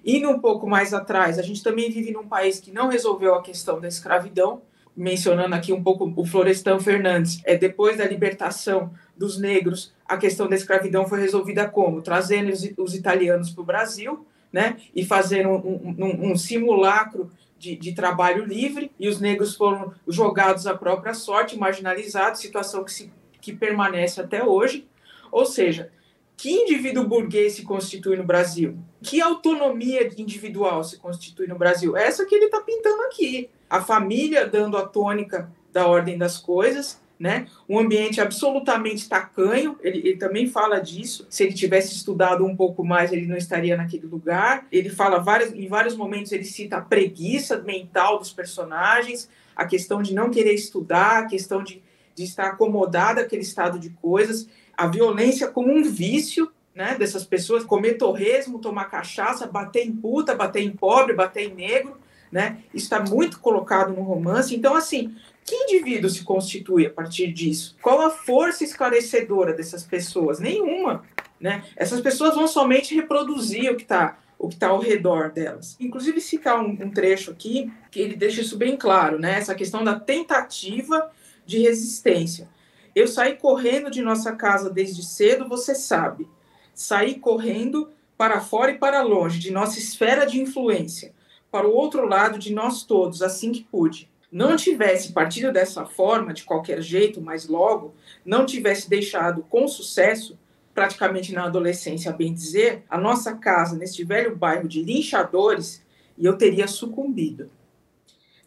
Indo 0.05 0.29
um 0.29 0.39
pouco 0.39 0.69
mais 0.69 0.93
atrás, 0.93 1.39
a 1.39 1.43
gente 1.43 1.63
também 1.63 1.91
vive 1.91 2.13
num 2.13 2.29
país 2.29 2.61
que 2.61 2.71
não 2.71 2.89
resolveu 2.89 3.35
a 3.35 3.43
questão 3.43 3.81
da 3.81 3.89
escravidão, 3.89 4.61
mencionando 4.95 5.55
aqui 5.55 5.73
um 5.73 5.83
pouco 5.83 6.13
o 6.15 6.27
Florestan 6.27 6.79
Fernandes. 6.79 7.41
É 7.45 7.57
depois 7.57 7.97
da 7.97 8.07
libertação 8.07 8.93
dos 9.17 9.39
negros, 9.39 9.93
a 10.07 10.17
questão 10.17 10.47
da 10.47 10.55
escravidão 10.55 11.07
foi 11.07 11.21
resolvida 11.21 11.69
como? 11.69 12.03
Trazendo 12.03 12.53
os, 12.53 12.69
os 12.77 12.95
italianos 12.95 13.51
para 13.51 13.63
o 13.63 13.65
Brasil, 13.65 14.27
né? 14.53 14.77
E 14.95 15.05
fazendo 15.05 15.49
um, 15.49 15.97
um, 15.99 16.31
um 16.33 16.37
simulacro 16.37 17.31
de, 17.59 17.75
de, 17.75 17.93
trabalho 17.93 18.45
livre 18.45 18.93
e 19.01 19.09
os 19.09 19.19
negros 19.19 19.57
foram 19.57 19.95
jogados 20.07 20.67
à 20.67 20.75
própria 20.75 21.15
sorte, 21.15 21.59
marginalizados, 21.59 22.41
situação 22.41 22.85
que, 22.85 22.93
se, 22.93 23.11
que 23.41 23.53
permanece 23.53 24.21
até 24.21 24.45
hoje. 24.45 24.87
Ou 25.33 25.47
seja, 25.47 25.91
que 26.37 26.51
indivíduo 26.51 27.07
burguês 27.07 27.55
se 27.55 27.63
constitui 27.63 28.17
no 28.17 28.25
Brasil? 28.25 28.77
Que 29.03 29.21
autonomia 29.21 30.11
individual 30.19 30.83
se 30.83 30.99
constitui 30.99 31.47
no 31.47 31.57
Brasil? 31.57 31.97
Essa 31.97 32.27
que 32.27 32.35
ele 32.35 32.47
está 32.47 32.61
pintando 32.61 33.03
aqui. 33.03 33.49
A 33.71 33.81
família 33.81 34.47
dando 34.47 34.77
a 34.77 34.87
tônica 34.87 35.51
da 35.73 35.87
ordem 35.87 36.19
das 36.19 36.39
coisas, 36.39 37.01
né? 37.19 37.47
Um 37.69 37.79
ambiente 37.79 38.21
absolutamente 38.21 39.09
tacanho, 39.09 39.79
ele, 39.83 39.99
ele, 39.99 40.17
também 40.17 40.47
fala 40.47 40.81
disso. 40.81 41.27
Se 41.31 41.45
ele 41.45 41.53
tivesse 41.53 41.95
estudado 41.95 42.45
um 42.45 42.57
pouco 42.57 42.85
mais, 42.85 43.13
ele 43.13 43.27
não 43.27 43.37
estaria 43.37 43.77
naquele 43.77 44.07
lugar. 44.07 44.67
Ele 44.71 44.91
fala 44.91 45.19
vários, 45.19 45.53
em 45.53 45.69
vários 45.69 45.97
momentos, 45.97 46.33
ele 46.33 46.45
cita 46.45 46.77
a 46.77 46.81
preguiça 46.81 47.59
mental 47.59 48.19
dos 48.19 48.33
personagens, 48.33 49.29
a 49.55 49.65
questão 49.65 50.03
de 50.03 50.13
não 50.13 50.31
querer 50.31 50.55
estudar, 50.55 51.19
a 51.19 51.27
questão 51.27 51.63
de, 51.63 51.83
de 52.15 52.25
estar 52.25 52.49
acomodado 52.49 53.21
aquele 53.21 53.43
estado 53.43 53.79
de 53.79 53.91
coisas, 53.91 54.49
a 54.77 54.87
violência 54.87 55.49
como 55.49 55.73
um 55.73 55.83
vício. 55.83 56.51
Né, 56.75 56.97
dessas 56.99 57.25
pessoas 57.25 57.63
comer 57.63 57.95
torresmo, 57.95 58.59
tomar 58.59 58.87
cachaça, 58.87 59.47
bater 59.47 59.87
em 59.87 59.93
puta, 59.95 60.35
bater 60.35 60.61
em 60.61 60.73
pobre, 60.73 61.15
bater 61.15 61.49
em 61.49 61.55
negro, 61.55 61.97
né? 62.33 62.59
Está 62.75 62.99
muito 62.99 63.39
colocado 63.39 63.93
no 63.95 64.03
romance. 64.03 64.57
Então, 64.57 64.75
assim, 64.75 65.15
que 65.45 65.55
indivíduo 65.55 66.11
se 66.11 66.25
constitui 66.25 66.87
a 66.87 66.91
partir 66.91 67.33
disso? 67.33 67.77
Qual 67.81 68.01
a 68.01 68.11
força 68.11 68.65
esclarecedora 68.65 69.53
dessas 69.53 69.85
pessoas? 69.85 70.41
Nenhuma. 70.41 71.05
Né? 71.39 71.63
Essas 71.77 72.01
pessoas 72.01 72.35
vão 72.35 72.49
somente 72.49 72.95
reproduzir 72.95 73.71
o 73.71 73.77
que 73.77 73.83
está 73.83 74.19
o 74.37 74.49
que 74.49 74.55
está 74.55 74.69
ao 74.69 74.81
redor 74.81 75.31
delas. 75.31 75.77
Inclusive 75.81 76.21
citar 76.21 76.61
um, 76.61 76.71
um, 76.71 76.91
trecho 76.91 77.31
aqui 77.31 77.73
que 77.91 78.01
ele 78.01 78.17
deixa 78.17 78.41
isso 78.41 78.59
bem 78.59 78.77
claro, 78.77 79.19
né? 79.19 79.39
Essa 79.39 79.55
questão 79.55 79.83
da 79.83 79.99
tentativa 79.99 81.11
de 81.47 81.61
resistência. 81.61 82.49
Eu 82.95 83.09
saí 83.09 83.37
correndo 83.37 83.91
de 83.91 84.03
nossa 84.03 84.33
casa 84.35 84.71
desde 84.71 85.05
cedo, 85.05 85.49
você 85.49 85.75
sabe. 85.75 86.29
Saí 86.75 87.17
correndo 87.17 87.91
para 88.17 88.41
fora 88.41 88.73
e 88.73 88.79
para 88.79 89.03
longe 89.03 89.39
de 89.39 89.51
nossa 89.51 89.79
esfera 89.79 90.25
de 90.25 90.41
influência, 90.41 91.13
para 91.51 91.67
o 91.67 91.75
outro 91.75 92.07
lado 92.07 92.39
de 92.39 92.53
nós 92.53 92.85
todos, 92.85 93.23
assim 93.23 93.53
que 93.53 93.65
pude 93.65 94.09
não 94.35 94.57
tivesse 94.57 95.13
partido 95.13 95.53
dessa 95.53 95.87
forma, 95.87 96.35
de 96.35 96.43
qualquer 96.43 96.83
jeito, 96.83 97.21
mas 97.21 97.47
logo, 97.47 97.95
não 98.25 98.45
tivesse 98.45 98.91
deixado 98.91 99.47
com 99.49 99.69
sucesso, 99.69 100.37
praticamente 100.75 101.33
na 101.33 101.45
adolescência, 101.45 102.11
a 102.11 102.13
bem 102.13 102.35
dizer, 102.35 102.83
a 102.91 102.99
nossa 102.99 103.37
casa 103.37 103.77
neste 103.77 104.03
velho 104.03 104.35
bairro 104.35 104.67
de 104.67 104.83
linchadores, 104.83 105.85
e 106.19 106.27
eu 106.27 106.37
teria 106.37 106.67
sucumbido. 106.67 107.49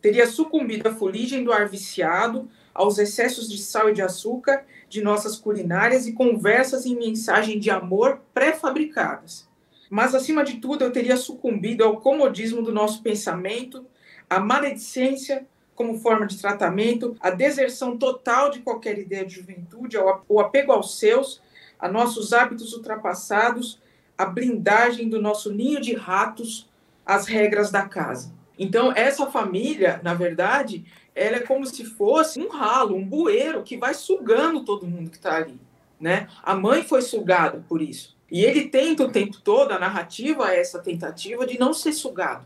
Teria 0.01 0.27
sucumbido 0.27 0.89
à 0.89 0.93
fuligem 0.93 1.41
do 1.41 1.53
ar 1.53 1.69
viciado, 1.69 2.49
aos 2.77 2.99
excessos 2.99 3.49
de 3.49 3.57
sal 3.57 3.89
e 3.89 3.93
de 3.93 4.03
açúcar 4.03 4.63
de 4.87 5.01
nossas 5.01 5.35
culinárias 5.35 6.05
e 6.05 6.13
conversas 6.13 6.85
em 6.85 6.95
mensagem 6.95 7.59
de 7.59 7.71
amor 7.71 8.21
pré-fabricadas. 8.33 9.49
Mas, 9.89 10.13
acima 10.13 10.43
de 10.43 10.57
tudo, 10.57 10.83
eu 10.83 10.91
teria 10.91 11.17
sucumbido 11.17 11.83
ao 11.83 11.97
comodismo 11.97 12.61
do 12.61 12.71
nosso 12.71 13.01
pensamento, 13.01 13.85
à 14.29 14.39
maledicência 14.39 15.45
como 15.73 15.99
forma 15.99 16.27
de 16.27 16.37
tratamento, 16.37 17.15
a 17.19 17.29
deserção 17.29 17.97
total 17.97 18.49
de 18.49 18.59
qualquer 18.59 18.97
ideia 18.97 19.25
de 19.25 19.35
juventude, 19.35 19.97
o 20.27 20.39
apego 20.39 20.71
aos 20.71 20.97
seus, 20.97 21.41
a 21.79 21.87
nossos 21.87 22.33
hábitos 22.33 22.73
ultrapassados, 22.73 23.79
a 24.17 24.25
blindagem 24.25 25.09
do 25.09 25.21
nosso 25.21 25.51
ninho 25.51 25.79
de 25.79 25.93
ratos, 25.93 26.69
as 27.05 27.27
regras 27.27 27.71
da 27.71 27.83
casa. 27.83 28.33
Então, 28.57 28.91
essa 28.91 29.27
família, 29.27 30.01
na 30.03 30.15
verdade, 30.15 30.83
ela 31.17 31.37
é 31.37 31.39
como 31.39 31.65
se 31.65 31.83
fosse 31.83 32.39
um 32.39 32.47
ralo, 32.47 32.95
um 32.95 33.03
bueiro 33.03 33.63
que 33.63 33.75
vai 33.75 33.93
sugando 33.93 34.63
todo 34.63 34.85
mundo 34.85 35.09
que 35.09 35.17
está 35.17 35.35
ali. 35.35 35.59
Né? 35.99 36.27
A 36.43 36.55
mãe 36.55 36.83
foi 36.83 37.01
sugada 37.01 37.65
por 37.67 37.81
isso. 37.81 38.15
E 38.31 38.45
ele 38.45 38.67
tenta 38.67 39.03
o 39.03 39.11
tempo 39.11 39.41
todo, 39.41 39.71
a 39.71 39.79
narrativa 39.79 40.53
é 40.53 40.59
essa 40.59 40.79
tentativa 40.79 41.45
de 41.47 41.57
não 41.57 41.73
ser 41.73 41.93
sugado 41.93 42.45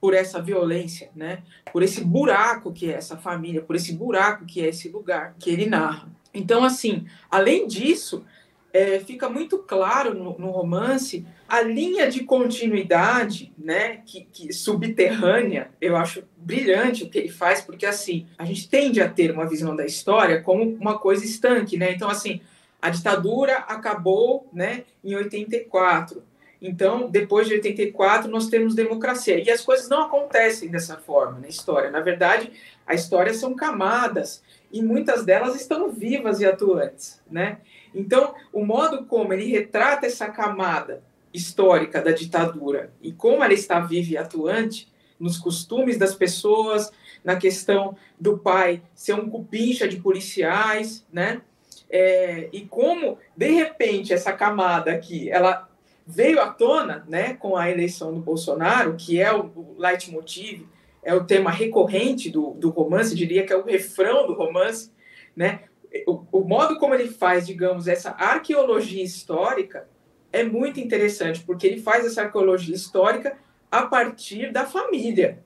por 0.00 0.14
essa 0.14 0.42
violência, 0.42 1.10
né? 1.14 1.44
Por 1.72 1.80
esse 1.80 2.02
buraco 2.04 2.72
que 2.72 2.90
é 2.90 2.94
essa 2.94 3.16
família, 3.16 3.62
por 3.62 3.76
esse 3.76 3.92
buraco 3.92 4.44
que 4.44 4.60
é 4.60 4.68
esse 4.68 4.88
lugar 4.88 5.36
que 5.38 5.48
ele 5.48 5.66
narra. 5.66 6.08
Então, 6.34 6.64
assim, 6.64 7.06
além 7.30 7.68
disso, 7.68 8.24
é, 8.72 8.98
fica 9.00 9.28
muito 9.28 9.58
claro 9.58 10.14
no, 10.14 10.38
no, 10.38 10.50
romance 10.50 11.26
a 11.46 11.60
linha 11.60 12.10
de 12.10 12.24
continuidade, 12.24 13.52
né, 13.58 14.00
que, 14.06 14.26
que, 14.32 14.52
subterrânea. 14.52 15.70
Eu 15.80 15.96
acho 15.96 16.24
brilhante 16.36 17.04
o 17.04 17.10
que 17.10 17.18
ele 17.18 17.28
faz, 17.28 17.60
porque 17.60 17.84
assim 17.84 18.26
a 18.38 18.44
gente 18.44 18.68
tende 18.68 19.00
a 19.00 19.08
ter 19.08 19.30
uma 19.30 19.46
visão 19.46 19.76
da 19.76 19.84
história 19.84 20.40
como 20.40 20.62
uma 20.62 20.98
coisa 20.98 21.24
estanque, 21.24 21.76
né? 21.76 21.92
Então, 21.92 22.08
assim, 22.08 22.40
a 22.80 22.88
ditadura 22.88 23.58
acabou, 23.58 24.48
né, 24.52 24.84
em 25.04 25.14
84. 25.14 26.22
Então, 26.60 27.10
depois 27.10 27.48
de 27.48 27.54
84, 27.54 28.30
nós 28.30 28.48
temos 28.48 28.74
democracia. 28.74 29.42
E 29.42 29.50
as 29.50 29.62
coisas 29.62 29.88
não 29.88 30.02
acontecem 30.02 30.70
dessa 30.70 30.96
forma 30.96 31.40
na 31.40 31.48
história. 31.48 31.90
Na 31.90 32.00
verdade, 32.00 32.52
a 32.86 32.94
história 32.94 33.34
são 33.34 33.54
camadas 33.54 34.42
e 34.72 34.80
muitas 34.80 35.24
delas 35.24 35.60
estão 35.60 35.90
vivas 35.90 36.40
e 36.40 36.46
atuantes, 36.46 37.20
né? 37.30 37.58
Então, 37.94 38.34
o 38.52 38.64
modo 38.64 39.04
como 39.04 39.32
ele 39.32 39.46
retrata 39.46 40.06
essa 40.06 40.28
camada 40.28 41.02
histórica 41.32 42.00
da 42.00 42.12
ditadura 42.12 42.92
e 43.00 43.12
como 43.12 43.42
ela 43.42 43.52
está 43.52 43.80
viva 43.80 44.12
e 44.12 44.16
atuante 44.16 44.90
nos 45.18 45.38
costumes 45.38 45.96
das 45.96 46.14
pessoas, 46.14 46.90
na 47.24 47.36
questão 47.36 47.96
do 48.18 48.38
pai 48.38 48.82
ser 48.94 49.14
um 49.14 49.28
cupincha 49.28 49.86
de 49.86 49.96
policiais, 49.96 51.06
né? 51.12 51.42
É, 51.88 52.48
e 52.52 52.62
como, 52.62 53.18
de 53.36 53.50
repente, 53.50 54.12
essa 54.12 54.32
camada 54.32 54.90
aqui, 54.90 55.30
ela 55.30 55.68
veio 56.06 56.40
à 56.40 56.48
tona 56.48 57.04
né, 57.06 57.34
com 57.34 57.56
a 57.56 57.70
eleição 57.70 58.12
do 58.12 58.20
Bolsonaro, 58.20 58.96
que 58.96 59.20
é 59.20 59.32
o, 59.32 59.44
o 59.54 59.76
leitmotiv, 59.78 60.66
é 61.02 61.14
o 61.14 61.24
tema 61.24 61.50
recorrente 61.50 62.30
do, 62.30 62.52
do 62.52 62.70
romance, 62.70 63.14
diria 63.14 63.44
que 63.44 63.52
é 63.52 63.56
o 63.56 63.64
refrão 63.64 64.26
do 64.26 64.34
romance, 64.34 64.90
né? 65.36 65.64
O, 66.06 66.24
o 66.32 66.40
modo 66.44 66.78
como 66.78 66.94
ele 66.94 67.08
faz, 67.08 67.46
digamos, 67.46 67.86
essa 67.88 68.10
arqueologia 68.10 69.02
histórica 69.02 69.88
é 70.32 70.42
muito 70.42 70.80
interessante, 70.80 71.40
porque 71.40 71.66
ele 71.66 71.80
faz 71.80 72.06
essa 72.06 72.22
arqueologia 72.22 72.74
histórica 72.74 73.36
a 73.70 73.82
partir 73.82 74.50
da 74.50 74.64
família, 74.64 75.42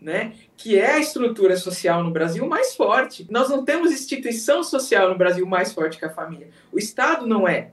né? 0.00 0.34
que 0.56 0.78
é 0.78 0.92
a 0.92 0.98
estrutura 0.98 1.56
social 1.56 2.02
no 2.02 2.10
Brasil 2.10 2.46
mais 2.46 2.74
forte. 2.74 3.26
Nós 3.30 3.48
não 3.48 3.64
temos 3.64 3.92
instituição 3.92 4.62
social 4.62 5.08
no 5.08 5.16
Brasil 5.16 5.46
mais 5.46 5.72
forte 5.72 5.98
que 5.98 6.04
a 6.04 6.10
família. 6.10 6.48
O 6.72 6.78
Estado 6.78 7.26
não 7.26 7.46
é 7.46 7.70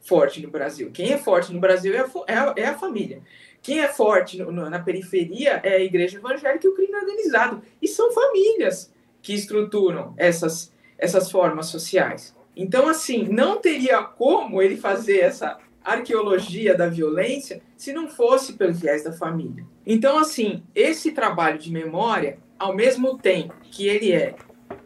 forte 0.00 0.40
no 0.40 0.50
Brasil. 0.50 0.90
Quem 0.92 1.12
é 1.12 1.18
forte 1.18 1.52
no 1.52 1.60
Brasil 1.60 1.94
é 1.94 2.00
a, 2.00 2.10
é 2.26 2.34
a, 2.34 2.54
é 2.56 2.66
a 2.66 2.78
família. 2.78 3.22
Quem 3.62 3.80
é 3.80 3.88
forte 3.88 4.38
no, 4.38 4.50
no, 4.50 4.70
na 4.70 4.78
periferia 4.78 5.60
é 5.62 5.74
a 5.74 5.80
igreja 5.80 6.18
evangélica 6.18 6.66
e 6.66 6.70
o 6.70 6.74
crime 6.74 6.96
organizado. 6.96 7.62
E 7.80 7.86
são 7.86 8.10
famílias 8.12 8.92
que 9.22 9.34
estruturam 9.34 10.14
essas, 10.16 10.72
essas 11.00 11.30
formas 11.30 11.66
sociais. 11.66 12.36
Então, 12.54 12.88
assim, 12.88 13.26
não 13.28 13.60
teria 13.60 14.02
como 14.02 14.60
ele 14.60 14.76
fazer 14.76 15.20
essa 15.20 15.58
arqueologia 15.82 16.76
da 16.76 16.88
violência 16.88 17.62
se 17.76 17.92
não 17.92 18.06
fosse 18.06 18.52
pelo 18.52 18.74
viés 18.74 19.02
da 19.02 19.12
família. 19.12 19.64
Então, 19.86 20.18
assim, 20.18 20.62
esse 20.74 21.12
trabalho 21.12 21.58
de 21.58 21.72
memória, 21.72 22.38
ao 22.58 22.74
mesmo 22.74 23.16
tempo 23.16 23.54
que 23.70 23.88
ele 23.88 24.12
é 24.12 24.36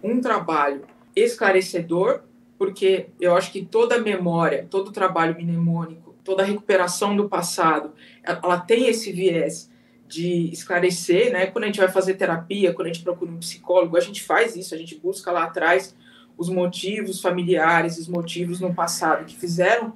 um 0.03 0.20
trabalho 0.20 0.83
esclarecedor, 1.16 2.20
porque 2.57 3.09
eu 3.20 3.37
acho 3.37 3.50
que 3.50 3.64
toda 3.64 3.98
memória, 3.98 4.66
todo 4.70 4.92
trabalho 4.92 5.35
mnemônico, 5.35 6.14
toda 6.22 6.44
recuperação 6.44 7.16
do 7.16 7.29
passado, 7.29 7.92
ela 8.22 8.61
tem 8.61 8.88
esse 8.88 9.11
viés 9.12 9.70
de 10.07 10.50
esclarecer, 10.53 11.33
né? 11.33 11.46
Quando 11.46 11.64
a 11.64 11.66
gente 11.66 11.81
vai 11.81 11.88
fazer 11.88 12.14
terapia, 12.14 12.72
quando 12.72 12.87
a 12.88 12.92
gente 12.92 13.03
procura 13.03 13.33
um 13.33 13.38
psicólogo, 13.38 13.96
a 13.96 14.00
gente 14.00 14.22
faz 14.22 14.55
isso, 14.55 14.74
a 14.74 14.79
gente 14.79 14.94
busca 14.94 15.33
lá 15.33 15.44
atrás 15.44 15.94
os 16.37 16.49
motivos 16.49 17.20
familiares, 17.20 17.99
os 17.99 18.09
motivos 18.09 18.61
no 18.61 18.75
passado 18.75 19.25
que 19.25 19.37
fizeram, 19.37 19.94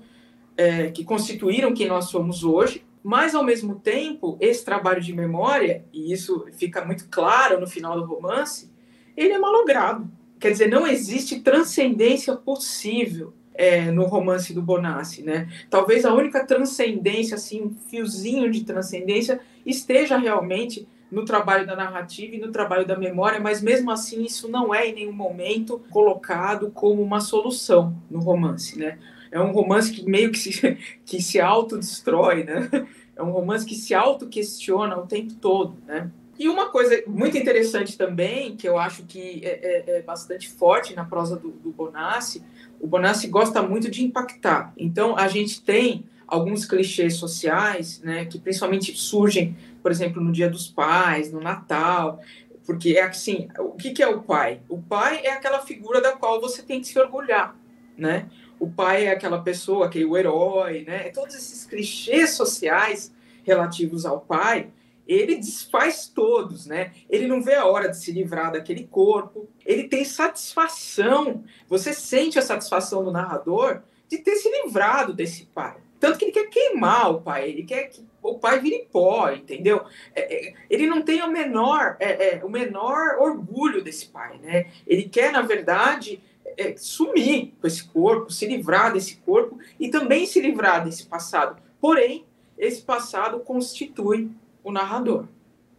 é, 0.56 0.90
que 0.90 1.04
constituíram 1.04 1.74
quem 1.74 1.88
nós 1.88 2.06
somos 2.06 2.44
hoje, 2.44 2.84
mas 3.02 3.34
ao 3.34 3.44
mesmo 3.44 3.76
tempo, 3.76 4.36
esse 4.40 4.64
trabalho 4.64 5.00
de 5.00 5.14
memória, 5.14 5.84
e 5.92 6.12
isso 6.12 6.46
fica 6.52 6.84
muito 6.84 7.08
claro 7.08 7.60
no 7.60 7.66
final 7.66 7.98
do 7.98 8.06
romance, 8.06 8.70
ele 9.16 9.32
é 9.32 9.38
malogrado. 9.38 10.10
Quer 10.38 10.52
dizer, 10.52 10.68
não 10.68 10.86
existe 10.86 11.40
transcendência 11.40 12.36
possível 12.36 13.32
é, 13.54 13.90
no 13.90 14.04
romance 14.04 14.54
do 14.54 14.62
Bonassi, 14.62 15.22
né? 15.22 15.48
Talvez 15.68 16.04
a 16.04 16.14
única 16.14 16.44
transcendência, 16.44 17.34
assim, 17.34 17.62
um 17.62 17.70
fiozinho 17.70 18.48
de 18.50 18.64
transcendência, 18.64 19.40
esteja 19.66 20.16
realmente 20.16 20.86
no 21.10 21.24
trabalho 21.24 21.66
da 21.66 21.74
narrativa 21.74 22.36
e 22.36 22.40
no 22.40 22.52
trabalho 22.52 22.86
da 22.86 22.96
memória, 22.96 23.40
mas 23.40 23.62
mesmo 23.62 23.90
assim 23.90 24.24
isso 24.24 24.48
não 24.48 24.74
é 24.74 24.88
em 24.88 24.94
nenhum 24.94 25.12
momento 25.12 25.80
colocado 25.90 26.70
como 26.70 27.02
uma 27.02 27.20
solução 27.20 27.96
no 28.10 28.20
romance, 28.20 28.78
né? 28.78 28.98
É 29.30 29.40
um 29.40 29.52
romance 29.52 29.92
que 29.92 30.08
meio 30.08 30.30
que 30.30 30.38
se, 30.38 30.78
que 31.04 31.22
se 31.22 31.40
autodestrói, 31.40 32.44
né? 32.44 32.68
É 33.16 33.22
um 33.22 33.30
romance 33.30 33.66
que 33.66 33.74
se 33.74 33.94
auto-questiona 33.94 34.96
o 34.96 35.06
tempo 35.06 35.34
todo, 35.34 35.76
né? 35.86 36.10
E 36.38 36.48
uma 36.48 36.68
coisa 36.68 37.02
muito 37.06 37.36
interessante 37.36 37.98
também, 37.98 38.54
que 38.54 38.68
eu 38.68 38.78
acho 38.78 39.02
que 39.02 39.40
é, 39.42 39.94
é, 39.94 39.98
é 39.98 40.02
bastante 40.02 40.48
forte 40.48 40.94
na 40.94 41.04
prosa 41.04 41.36
do, 41.36 41.50
do 41.50 41.72
Bonassi, 41.72 42.44
o 42.80 42.86
Bonassi 42.86 43.26
gosta 43.26 43.60
muito 43.60 43.90
de 43.90 44.04
impactar. 44.04 44.72
Então, 44.76 45.16
a 45.16 45.26
gente 45.26 45.60
tem 45.60 46.04
alguns 46.28 46.64
clichês 46.64 47.16
sociais, 47.16 48.00
né, 48.04 48.26
que 48.26 48.38
principalmente 48.38 48.96
surgem, 48.96 49.56
por 49.88 49.92
exemplo, 49.92 50.22
no 50.22 50.30
Dia 50.30 50.50
dos 50.50 50.68
Pais, 50.68 51.32
no 51.32 51.40
Natal, 51.40 52.20
porque 52.66 52.98
é 52.98 53.04
assim, 53.04 53.48
o 53.58 53.72
que, 53.72 53.92
que 53.92 54.02
é 54.02 54.06
o 54.06 54.20
pai? 54.20 54.60
O 54.68 54.76
pai 54.76 55.22
é 55.24 55.32
aquela 55.32 55.60
figura 55.60 55.98
da 55.98 56.12
qual 56.12 56.42
você 56.42 56.60
tem 56.60 56.78
que 56.78 56.88
se 56.88 56.98
orgulhar, 56.98 57.56
né? 57.96 58.28
O 58.60 58.70
pai 58.70 59.06
é 59.06 59.12
aquela 59.12 59.40
pessoa 59.40 59.88
que 59.88 60.02
é 60.02 60.04
o 60.04 60.14
herói, 60.14 60.84
né? 60.86 61.08
Todos 61.08 61.34
esses 61.34 61.64
clichês 61.64 62.34
sociais 62.34 63.14
relativos 63.44 64.04
ao 64.04 64.20
pai, 64.20 64.68
ele 65.06 65.36
desfaz 65.36 66.06
todos, 66.06 66.66
né? 66.66 66.92
Ele 67.08 67.26
não 67.26 67.40
vê 67.40 67.54
a 67.54 67.64
hora 67.64 67.88
de 67.88 67.96
se 67.96 68.12
livrar 68.12 68.52
daquele 68.52 68.84
corpo, 68.84 69.48
ele 69.64 69.84
tem 69.84 70.04
satisfação, 70.04 71.44
você 71.66 71.94
sente 71.94 72.38
a 72.38 72.42
satisfação 72.42 73.02
do 73.02 73.10
narrador 73.10 73.80
de 74.06 74.18
ter 74.18 74.36
se 74.36 74.50
livrado 74.50 75.14
desse 75.14 75.46
pai. 75.46 75.78
Tanto 75.98 76.18
que 76.18 76.26
ele 76.26 76.32
quer 76.32 76.50
queimar 76.50 77.10
o 77.10 77.22
pai, 77.22 77.48
ele 77.48 77.62
quer 77.62 77.84
que 77.84 78.06
o 78.22 78.38
pai 78.38 78.60
vire 78.60 78.88
pó, 78.90 79.30
entendeu? 79.30 79.84
É, 80.14 80.48
é, 80.48 80.54
ele 80.68 80.86
não 80.86 81.02
tem 81.02 81.22
o 81.22 81.30
menor, 81.30 81.96
é, 82.00 82.36
é 82.36 82.44
o 82.44 82.48
menor 82.48 83.16
orgulho 83.18 83.82
desse 83.82 84.06
pai, 84.06 84.38
né? 84.38 84.66
Ele 84.86 85.04
quer, 85.04 85.32
na 85.32 85.42
verdade, 85.42 86.20
é, 86.56 86.74
sumir 86.76 87.54
com 87.60 87.66
esse 87.66 87.84
corpo, 87.84 88.30
se 88.30 88.46
livrar 88.46 88.92
desse 88.92 89.16
corpo 89.16 89.58
e 89.78 89.88
também 89.88 90.26
se 90.26 90.40
livrar 90.40 90.84
desse 90.84 91.06
passado. 91.06 91.60
Porém, 91.80 92.24
esse 92.56 92.82
passado 92.82 93.40
constitui 93.40 94.30
o 94.64 94.72
narrador. 94.72 95.26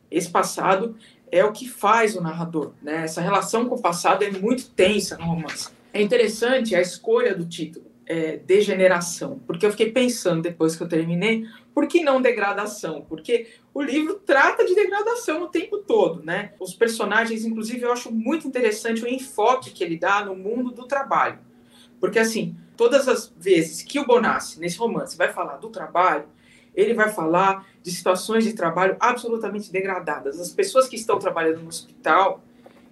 Esse 0.09 0.29
passado 0.29 0.95
é 1.31 1.43
o 1.43 1.51
que 1.51 1.67
faz 1.67 2.15
o 2.15 2.21
narrador. 2.21 2.71
Né? 2.81 3.03
Essa 3.03 3.21
relação 3.21 3.67
com 3.67 3.75
o 3.75 3.81
passado 3.81 4.23
é 4.23 4.31
muito 4.31 4.69
tensa 4.71 5.17
no 5.17 5.25
romance. 5.25 5.69
É 5.93 6.01
interessante 6.01 6.75
a 6.75 6.81
escolha 6.81 7.35
do 7.35 7.45
título, 7.45 7.85
é, 8.05 8.37
Degeneração, 8.37 9.39
porque 9.45 9.65
eu 9.65 9.71
fiquei 9.71 9.91
pensando 9.91 10.41
depois 10.41 10.75
que 10.75 10.81
eu 10.81 10.87
terminei, 10.87 11.45
por 11.79 11.87
que 11.87 12.03
não 12.03 12.21
degradação? 12.21 13.05
Porque 13.07 13.47
o 13.73 13.81
livro 13.81 14.15
trata 14.15 14.65
de 14.65 14.75
degradação 14.75 15.43
o 15.43 15.47
tempo 15.47 15.77
todo, 15.77 16.21
né? 16.21 16.51
Os 16.59 16.73
personagens, 16.73 17.45
inclusive, 17.45 17.83
eu 17.83 17.93
acho 17.93 18.11
muito 18.11 18.45
interessante 18.45 19.01
o 19.01 19.07
enfoque 19.07 19.71
que 19.71 19.81
ele 19.81 19.95
dá 19.95 20.25
no 20.25 20.35
mundo 20.35 20.71
do 20.71 20.85
trabalho. 20.85 21.39
Porque, 21.97 22.19
assim, 22.19 22.53
todas 22.75 23.07
as 23.07 23.33
vezes 23.39 23.81
que 23.81 23.97
o 23.97 24.05
Bonassi, 24.05 24.59
nesse 24.59 24.77
romance, 24.77 25.15
vai 25.15 25.31
falar 25.31 25.55
do 25.55 25.69
trabalho, 25.69 26.25
ele 26.75 26.93
vai 26.93 27.13
falar 27.13 27.65
de 27.81 27.91
situações 27.91 28.43
de 28.43 28.51
trabalho 28.51 28.97
absolutamente 28.99 29.71
degradadas. 29.71 30.37
As 30.37 30.51
pessoas 30.51 30.85
que 30.89 30.97
estão 30.97 31.17
trabalhando 31.17 31.61
no 31.61 31.69
hospital 31.69 32.43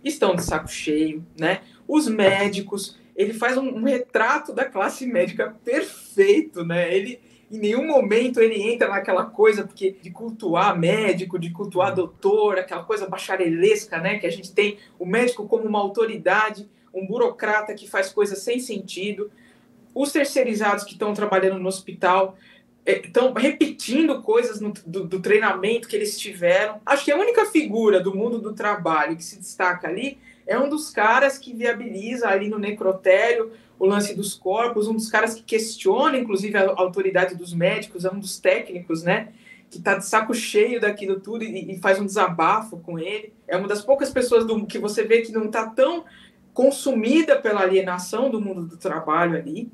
estão 0.02 0.34
de 0.34 0.44
saco 0.46 0.70
cheio, 0.70 1.26
né? 1.38 1.60
Os 1.86 2.08
médicos, 2.08 2.98
ele 3.18 3.34
faz 3.34 3.58
um, 3.58 3.68
um 3.68 3.84
retrato 3.84 4.54
da 4.54 4.64
classe 4.64 5.06
médica 5.06 5.58
perfeito, 5.66 6.64
né? 6.64 6.96
Ele 6.96 7.27
em 7.50 7.60
nenhum 7.60 7.88
momento 7.88 8.42
ele 8.42 8.62
entra 8.62 8.90
naquela 8.90 9.26
coisa 9.26 9.66
porque 9.66 9.96
de 10.02 10.12
cultuar 10.12 10.78
médico, 10.78 11.40
de 11.40 11.50
cultuar 11.50 11.96
doutor, 11.96 12.60
aquela 12.60 12.84
coisa 12.84 13.08
bacharelesca, 13.08 14.00
né? 14.00 14.20
Que 14.20 14.28
a 14.28 14.32
gente 14.32 14.52
tem 14.54 14.78
o 15.00 15.06
médico 15.06 15.48
como 15.48 15.64
uma 15.64 15.80
autoridade, 15.80 16.70
um 16.94 17.06
burocrata 17.06 17.74
que 17.74 17.90
faz 17.90 18.12
coisas 18.12 18.40
sem 18.40 18.60
sentido. 18.60 19.32
Os 19.96 20.12
terceirizados 20.12 20.84
que 20.84 20.92
estão 20.92 21.14
trabalhando 21.14 21.58
no 21.58 21.70
hospital 21.70 22.36
estão 22.86 23.34
é, 23.36 23.40
repetindo 23.40 24.22
coisas 24.22 24.60
no, 24.60 24.74
do, 24.86 25.06
do, 25.06 25.22
treinamento 25.22 25.88
que 25.88 25.96
eles 25.96 26.20
tiveram. 26.20 26.82
Acho 26.86 27.06
que 27.06 27.12
a 27.12 27.18
única 27.18 27.46
figura 27.46 28.00
do 28.00 28.16
mundo 28.16 28.40
do 28.40 28.54
trabalho 28.54 29.16
que 29.16 29.24
se 29.24 29.38
destaca 29.38 29.88
ali 29.88 30.18
é 30.46 30.58
um 30.58 30.70
dos 30.70 30.90
caras 30.90 31.38
que 31.38 31.54
viabiliza 31.54 32.28
ali 32.28 32.50
no 32.50 32.60
necrotério 32.60 33.52
o 33.80 33.86
lance 33.86 34.16
dos 34.16 34.34
corpos, 34.34 34.88
um 34.88 34.94
dos 34.94 35.10
caras 35.10 35.36
que 35.36 35.44
questiona, 35.44 36.18
inclusive, 36.18 36.58
a 36.58 36.74
autoridade 36.76 37.36
dos 37.36 37.54
médicos, 37.54 38.06
é 38.06 38.12
um 38.12 38.20
dos 38.20 38.40
técnicos, 38.40 39.04
né? 39.04 39.30
Que 39.70 39.82
tá 39.82 39.96
de 39.96 40.06
saco 40.06 40.34
cheio 40.34 40.80
daquilo 40.80 41.20
tudo 41.20 41.44
e, 41.44 41.74
e 41.74 41.80
faz 41.80 42.00
um 42.00 42.06
desabafo 42.06 42.78
com 42.80 42.98
ele. 42.98 43.34
É 43.48 43.56
uma 43.56 43.68
das 43.68 43.82
poucas 43.82 44.10
pessoas 44.10 44.46
do, 44.46 44.66
que 44.66 44.80
você 44.80 45.04
vê 45.04 45.22
que 45.22 45.32
não 45.32 45.50
tá 45.50 45.68
tão 45.68 46.06
consumida 46.54 47.40
pela 47.40 47.62
alienação 47.62 48.32
do 48.32 48.42
mundo 48.42 48.64
do 48.64 48.78
trabalho 48.78 49.38
ali, 49.38 49.72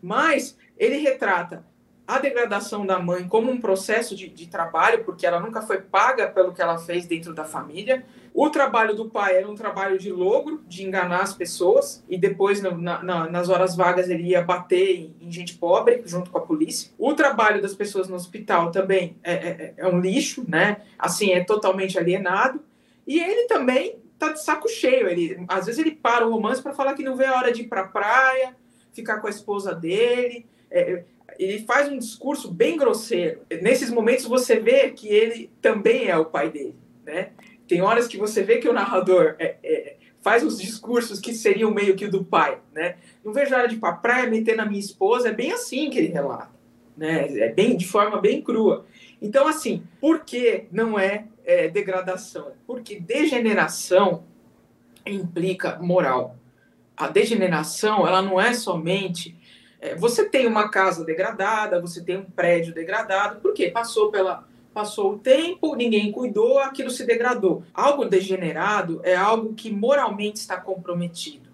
mas 0.00 0.56
ele 0.78 0.96
retrata 0.96 1.64
a 2.06 2.18
degradação 2.18 2.84
da 2.84 2.98
mãe 2.98 3.28
como 3.28 3.50
um 3.50 3.60
processo 3.60 4.16
de, 4.16 4.28
de, 4.28 4.46
trabalho, 4.46 5.04
porque 5.04 5.26
ela 5.26 5.40
nunca 5.40 5.62
foi 5.62 5.80
paga 5.80 6.26
pelo 6.28 6.52
que 6.52 6.60
ela 6.60 6.78
fez 6.78 7.06
dentro 7.06 7.32
da 7.32 7.44
família. 7.44 8.04
O 8.34 8.48
trabalho 8.48 8.94
do 8.94 9.10
pai 9.10 9.36
era 9.36 9.48
um 9.48 9.54
trabalho 9.54 9.98
de 9.98 10.10
logro, 10.10 10.62
de 10.66 10.84
enganar 10.84 11.20
as 11.20 11.34
pessoas, 11.34 12.02
e 12.08 12.16
depois, 12.16 12.62
na, 12.62 13.02
na, 13.02 13.28
nas 13.28 13.48
horas 13.50 13.76
vagas, 13.76 14.08
ele 14.08 14.22
ia 14.22 14.40
bater 14.40 14.96
em, 14.96 15.14
em, 15.20 15.30
gente 15.30 15.54
pobre, 15.54 16.02
junto 16.06 16.30
com 16.30 16.38
a 16.38 16.40
polícia. 16.40 16.90
O 16.98 17.12
trabalho 17.12 17.60
das 17.60 17.74
pessoas 17.74 18.08
no 18.08 18.16
hospital 18.16 18.70
também 18.70 19.16
é, 19.22 19.32
é, 19.32 19.74
é 19.76 19.86
um 19.86 20.00
lixo, 20.00 20.44
né? 20.48 20.78
Assim, 20.98 21.32
é 21.32 21.44
totalmente 21.44 21.98
alienado. 21.98 22.62
E 23.06 23.20
ele 23.20 23.46
também 23.46 23.98
tá 24.18 24.32
de 24.32 24.42
saco 24.42 24.66
cheio. 24.66 25.08
Ele, 25.08 25.44
às 25.46 25.66
vezes 25.66 25.78
ele 25.78 25.90
para 25.90 26.26
o 26.26 26.30
romance 26.30 26.62
para 26.62 26.72
falar 26.72 26.94
que 26.94 27.02
não 27.02 27.16
vê 27.16 27.26
a 27.26 27.36
hora 27.36 27.52
de 27.52 27.62
ir 27.62 27.68
para 27.68 27.82
a 27.82 27.88
praia, 27.88 28.56
ficar 28.94 29.20
com 29.20 29.26
a 29.26 29.30
esposa 29.30 29.74
dele. 29.74 30.46
É, 30.70 31.04
ele 31.38 31.64
faz 31.64 31.88
um 31.88 31.98
discurso 31.98 32.50
bem 32.50 32.78
grosseiro. 32.78 33.42
Nesses 33.60 33.90
momentos 33.90 34.24
você 34.24 34.58
vê 34.58 34.90
que 34.90 35.08
ele 35.08 35.50
também 35.60 36.08
é 36.08 36.16
o 36.16 36.24
pai 36.24 36.50
dele, 36.50 36.76
né? 37.04 37.30
Tem 37.66 37.80
horas 37.82 38.06
que 38.06 38.16
você 38.16 38.42
vê 38.42 38.58
que 38.58 38.68
o 38.68 38.72
narrador 38.72 39.34
é, 39.38 39.56
é, 39.62 39.96
faz 40.20 40.42
uns 40.42 40.60
discursos 40.60 41.20
que 41.20 41.34
seriam 41.34 41.70
meio 41.70 41.96
que 41.96 42.04
o 42.04 42.10
do 42.10 42.24
pai, 42.24 42.58
né? 42.72 42.96
Não 43.24 43.32
vejo 43.32 43.54
a 43.54 43.58
hora 43.58 43.68
de 43.68 43.76
ir 43.76 43.78
pra 43.78 43.92
praia 43.92 44.28
meter 44.28 44.56
na 44.56 44.66
minha 44.66 44.80
esposa, 44.80 45.28
é 45.28 45.32
bem 45.32 45.52
assim 45.52 45.90
que 45.90 45.98
ele 45.98 46.08
relata, 46.08 46.50
né? 46.96 47.28
É 47.38 47.52
bem 47.52 47.76
de 47.76 47.86
forma 47.86 48.20
bem 48.20 48.42
crua. 48.42 48.86
Então, 49.20 49.46
assim, 49.46 49.84
por 50.00 50.20
que 50.20 50.64
não 50.72 50.98
é, 50.98 51.26
é 51.44 51.68
degradação? 51.68 52.52
Porque 52.66 52.98
degeneração 52.98 54.24
implica 55.06 55.78
moral. 55.78 56.36
A 56.96 57.08
degeneração, 57.08 58.06
ela 58.06 58.20
não 58.20 58.40
é 58.40 58.52
somente 58.52 59.36
é, 59.82 59.96
você 59.96 60.24
tem 60.28 60.46
uma 60.46 60.68
casa 60.68 61.04
degradada, 61.04 61.80
você 61.80 62.00
tem 62.00 62.16
um 62.16 62.24
prédio 62.24 62.72
degradado, 62.72 63.40
por 63.40 63.52
quê? 63.52 63.68
Passou 63.68 64.12
pela 64.12 64.46
passou 64.72 65.14
o 65.14 65.18
tempo, 65.18 65.74
ninguém 65.74 66.10
cuidou, 66.10 66.58
aquilo 66.58 66.90
se 66.90 67.04
degradou. 67.04 67.62
Algo 67.72 68.04
degenerado 68.04 69.00
é 69.04 69.14
algo 69.14 69.54
que 69.54 69.70
moralmente 69.70 70.38
está 70.38 70.56
comprometido. 70.56 71.50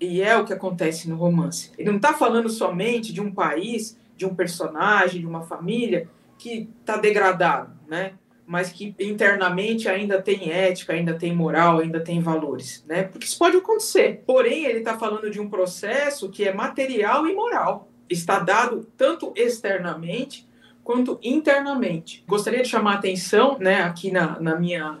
E 0.00 0.22
é 0.22 0.36
o 0.36 0.44
que 0.44 0.52
acontece 0.52 1.08
no 1.08 1.16
romance. 1.16 1.72
Ele 1.76 1.90
não 1.90 1.96
está 1.96 2.14
falando 2.14 2.48
somente 2.48 3.12
de 3.12 3.20
um 3.20 3.32
país, 3.32 3.98
de 4.16 4.24
um 4.24 4.34
personagem, 4.34 5.20
de 5.20 5.26
uma 5.26 5.42
família 5.42 6.08
que 6.38 6.68
está 6.80 6.96
degradado, 6.96 7.72
né? 7.88 8.12
mas 8.48 8.72
que 8.72 8.94
internamente 8.98 9.90
ainda 9.90 10.22
tem 10.22 10.50
ética, 10.50 10.94
ainda 10.94 11.12
tem 11.12 11.36
moral, 11.36 11.80
ainda 11.80 12.00
tem 12.00 12.18
valores, 12.18 12.82
né? 12.88 13.02
Porque 13.02 13.26
isso 13.26 13.38
pode 13.38 13.58
acontecer. 13.58 14.22
Porém, 14.26 14.64
ele 14.64 14.78
está 14.78 14.98
falando 14.98 15.30
de 15.30 15.38
um 15.38 15.50
processo 15.50 16.30
que 16.30 16.48
é 16.48 16.54
material 16.54 17.26
e 17.26 17.34
moral. 17.34 17.90
Está 18.08 18.38
dado 18.38 18.88
tanto 18.96 19.34
externamente 19.36 20.47
quanto 20.88 21.18
internamente. 21.22 22.24
Gostaria 22.26 22.62
de 22.62 22.68
chamar 22.70 22.92
a 22.92 22.94
atenção, 22.94 23.58
né, 23.58 23.82
aqui 23.82 24.10
na, 24.10 24.40
na 24.40 24.56
minha 24.56 24.98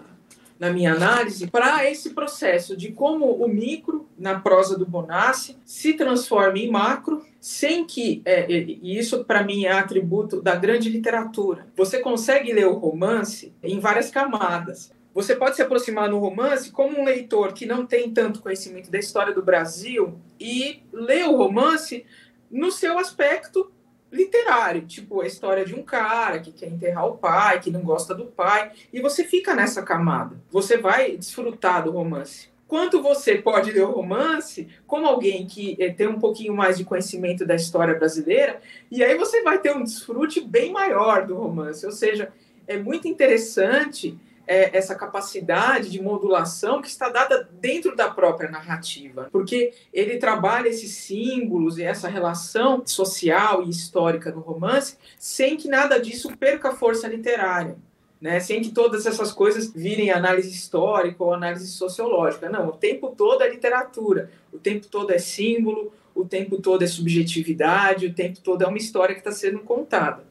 na 0.58 0.70
minha 0.70 0.92
análise, 0.92 1.46
para 1.46 1.88
esse 1.88 2.10
processo 2.10 2.76
de 2.76 2.90
como 2.90 3.26
o 3.26 3.48
micro, 3.48 4.08
na 4.18 4.40
prosa 4.40 4.76
do 4.76 4.84
Bonassi, 4.84 5.56
se 5.64 5.94
transforma 5.94 6.58
em 6.58 6.68
macro, 6.68 7.24
sem 7.40 7.86
que, 7.86 8.20
é, 8.24 8.50
e 8.50 8.98
isso 8.98 9.24
para 9.24 9.44
mim 9.44 9.66
é 9.66 9.72
atributo 9.72 10.42
da 10.42 10.56
grande 10.56 10.90
literatura. 10.90 11.68
Você 11.76 12.00
consegue 12.00 12.52
ler 12.52 12.66
o 12.66 12.74
romance 12.74 13.54
em 13.62 13.78
várias 13.78 14.10
camadas. 14.10 14.92
Você 15.14 15.36
pode 15.36 15.54
se 15.54 15.62
aproximar 15.62 16.10
no 16.10 16.18
romance 16.18 16.72
como 16.72 17.00
um 17.00 17.04
leitor 17.04 17.52
que 17.52 17.64
não 17.64 17.86
tem 17.86 18.10
tanto 18.10 18.42
conhecimento 18.42 18.90
da 18.90 18.98
história 18.98 19.32
do 19.32 19.44
Brasil 19.44 20.18
e 20.40 20.82
ler 20.92 21.28
o 21.28 21.36
romance 21.36 22.04
no 22.50 22.72
seu 22.72 22.98
aspecto 22.98 23.70
literário, 24.10 24.86
tipo 24.86 25.20
a 25.20 25.26
história 25.26 25.64
de 25.64 25.74
um 25.74 25.82
cara 25.82 26.38
que 26.38 26.52
quer 26.52 26.68
enterrar 26.68 27.06
o 27.06 27.16
pai, 27.16 27.60
que 27.60 27.70
não 27.70 27.82
gosta 27.82 28.14
do 28.14 28.26
pai, 28.26 28.72
e 28.92 29.00
você 29.00 29.24
fica 29.24 29.54
nessa 29.54 29.82
camada. 29.82 30.36
Você 30.50 30.76
vai 30.76 31.16
desfrutar 31.16 31.84
do 31.84 31.90
romance. 31.90 32.48
Quanto 32.66 33.02
você 33.02 33.36
pode 33.36 33.72
ler 33.72 33.82
o 33.82 33.90
romance 33.90 34.68
como 34.86 35.06
alguém 35.06 35.46
que 35.46 35.74
é, 35.80 35.90
tem 35.90 36.06
um 36.06 36.18
pouquinho 36.18 36.54
mais 36.54 36.76
de 36.76 36.84
conhecimento 36.84 37.46
da 37.46 37.54
história 37.54 37.94
brasileira, 37.94 38.60
e 38.90 39.02
aí 39.02 39.16
você 39.16 39.42
vai 39.42 39.58
ter 39.58 39.74
um 39.74 39.82
desfrute 39.82 40.40
bem 40.40 40.70
maior 40.70 41.26
do 41.26 41.34
romance. 41.34 41.84
Ou 41.86 41.92
seja, 41.92 42.30
é 42.66 42.76
muito 42.76 43.08
interessante 43.08 44.18
é, 44.48 44.74
essa 44.74 44.94
capacidade 44.94 45.90
de 45.90 46.02
modulação 46.02 46.80
que 46.80 46.88
está 46.88 47.10
dada 47.10 47.46
dentro 47.60 47.94
da 47.94 48.08
própria 48.08 48.50
narrativa, 48.50 49.28
porque 49.30 49.74
ele 49.92 50.16
trabalha 50.16 50.68
esses 50.68 50.92
símbolos 50.92 51.76
e 51.76 51.82
essa 51.82 52.08
relação 52.08 52.82
social 52.86 53.62
e 53.62 53.68
histórica 53.68 54.32
no 54.32 54.40
romance 54.40 54.96
sem 55.18 55.58
que 55.58 55.68
nada 55.68 56.00
disso 56.00 56.34
perca 56.36 56.74
força 56.74 57.06
literária. 57.06 57.76
né? 58.20 58.40
Sem 58.40 58.62
que 58.62 58.70
todas 58.70 59.06
essas 59.06 59.32
coisas 59.32 59.72
virem 59.72 60.10
análise 60.10 60.50
histórica 60.50 61.22
ou 61.22 61.32
análise 61.32 61.68
sociológica. 61.68 62.48
Não, 62.48 62.68
o 62.68 62.72
tempo 62.72 63.14
todo 63.16 63.42
é 63.42 63.48
literatura, 63.48 64.30
o 64.52 64.58
tempo 64.58 64.88
todo 64.88 65.12
é 65.12 65.18
símbolo, 65.18 65.92
o 66.14 66.24
tempo 66.24 66.60
todo 66.60 66.82
é 66.82 66.86
subjetividade, 66.86 68.06
o 68.06 68.14
tempo 68.14 68.40
todo 68.40 68.62
é 68.62 68.66
uma 68.66 68.78
história 68.78 69.14
que 69.14 69.20
está 69.20 69.30
sendo 69.30 69.60
contada. 69.60 70.27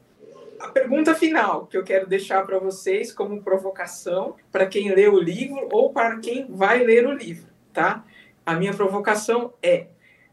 A 0.60 0.68
pergunta 0.68 1.14
final 1.14 1.66
que 1.66 1.76
eu 1.76 1.84
quero 1.84 2.06
deixar 2.06 2.44
para 2.44 2.58
vocês 2.58 3.12
como 3.12 3.42
provocação 3.42 4.34
para 4.50 4.66
quem 4.66 4.92
lê 4.92 5.08
o 5.08 5.20
livro 5.20 5.68
ou 5.70 5.92
para 5.92 6.18
quem 6.18 6.46
vai 6.48 6.82
ler 6.84 7.06
o 7.06 7.12
livro, 7.12 7.46
tá? 7.72 8.04
A 8.44 8.54
minha 8.54 8.74
provocação 8.74 9.52
é: 9.62 9.86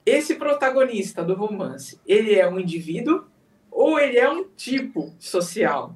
esse 0.06 0.36
protagonista 0.36 1.24
do 1.24 1.36
romance, 1.36 2.00
ele 2.08 2.34
é 2.36 2.48
um 2.48 2.60
indivíduo 2.60 3.26
ou 3.72 4.00
ele 4.00 4.18
é 4.18 4.30
um 4.30 4.46
tipo 4.56 5.14
social? 5.20 5.96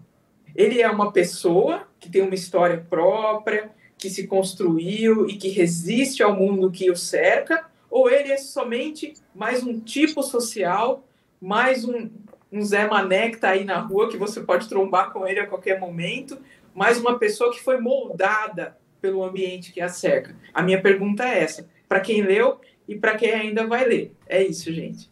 Ele 0.55 0.81
é 0.81 0.89
uma 0.89 1.11
pessoa 1.11 1.87
que 1.99 2.09
tem 2.09 2.21
uma 2.21 2.35
história 2.35 2.85
própria, 2.89 3.71
que 3.97 4.09
se 4.09 4.27
construiu 4.27 5.27
e 5.27 5.35
que 5.37 5.49
resiste 5.49 6.23
ao 6.23 6.35
mundo 6.35 6.71
que 6.71 6.89
o 6.89 6.95
cerca, 6.95 7.65
ou 7.89 8.09
ele 8.09 8.31
é 8.31 8.37
somente 8.37 9.13
mais 9.33 9.63
um 9.63 9.79
tipo 9.79 10.21
social, 10.21 11.05
mais 11.41 11.85
um, 11.85 12.09
um 12.51 12.61
Zé 12.61 12.87
Mané 12.87 13.29
que 13.29 13.35
está 13.35 13.49
aí 13.49 13.63
na 13.63 13.79
rua, 13.79 14.09
que 14.09 14.17
você 14.17 14.41
pode 14.41 14.67
trombar 14.67 15.11
com 15.11 15.27
ele 15.27 15.39
a 15.39 15.47
qualquer 15.47 15.79
momento, 15.79 16.37
mais 16.73 16.99
uma 16.99 17.17
pessoa 17.17 17.51
que 17.51 17.61
foi 17.61 17.79
moldada 17.79 18.77
pelo 19.01 19.23
ambiente 19.23 19.71
que 19.71 19.81
a 19.81 19.89
cerca. 19.89 20.35
A 20.53 20.61
minha 20.61 20.81
pergunta 20.81 21.23
é 21.23 21.43
essa: 21.43 21.67
para 21.87 21.99
quem 21.99 22.21
leu 22.21 22.59
e 22.87 22.95
para 22.95 23.15
quem 23.15 23.31
ainda 23.31 23.67
vai 23.67 23.85
ler. 23.85 24.15
É 24.27 24.41
isso, 24.43 24.71
gente. 24.73 25.09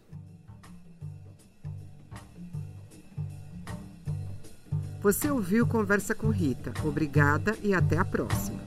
Você 5.02 5.30
ouviu 5.30 5.66
Conversa 5.66 6.14
com 6.14 6.30
Rita. 6.30 6.74
Obrigada 6.84 7.56
e 7.64 7.74
até 7.74 7.98
a 7.98 8.04
próxima. 8.04 8.60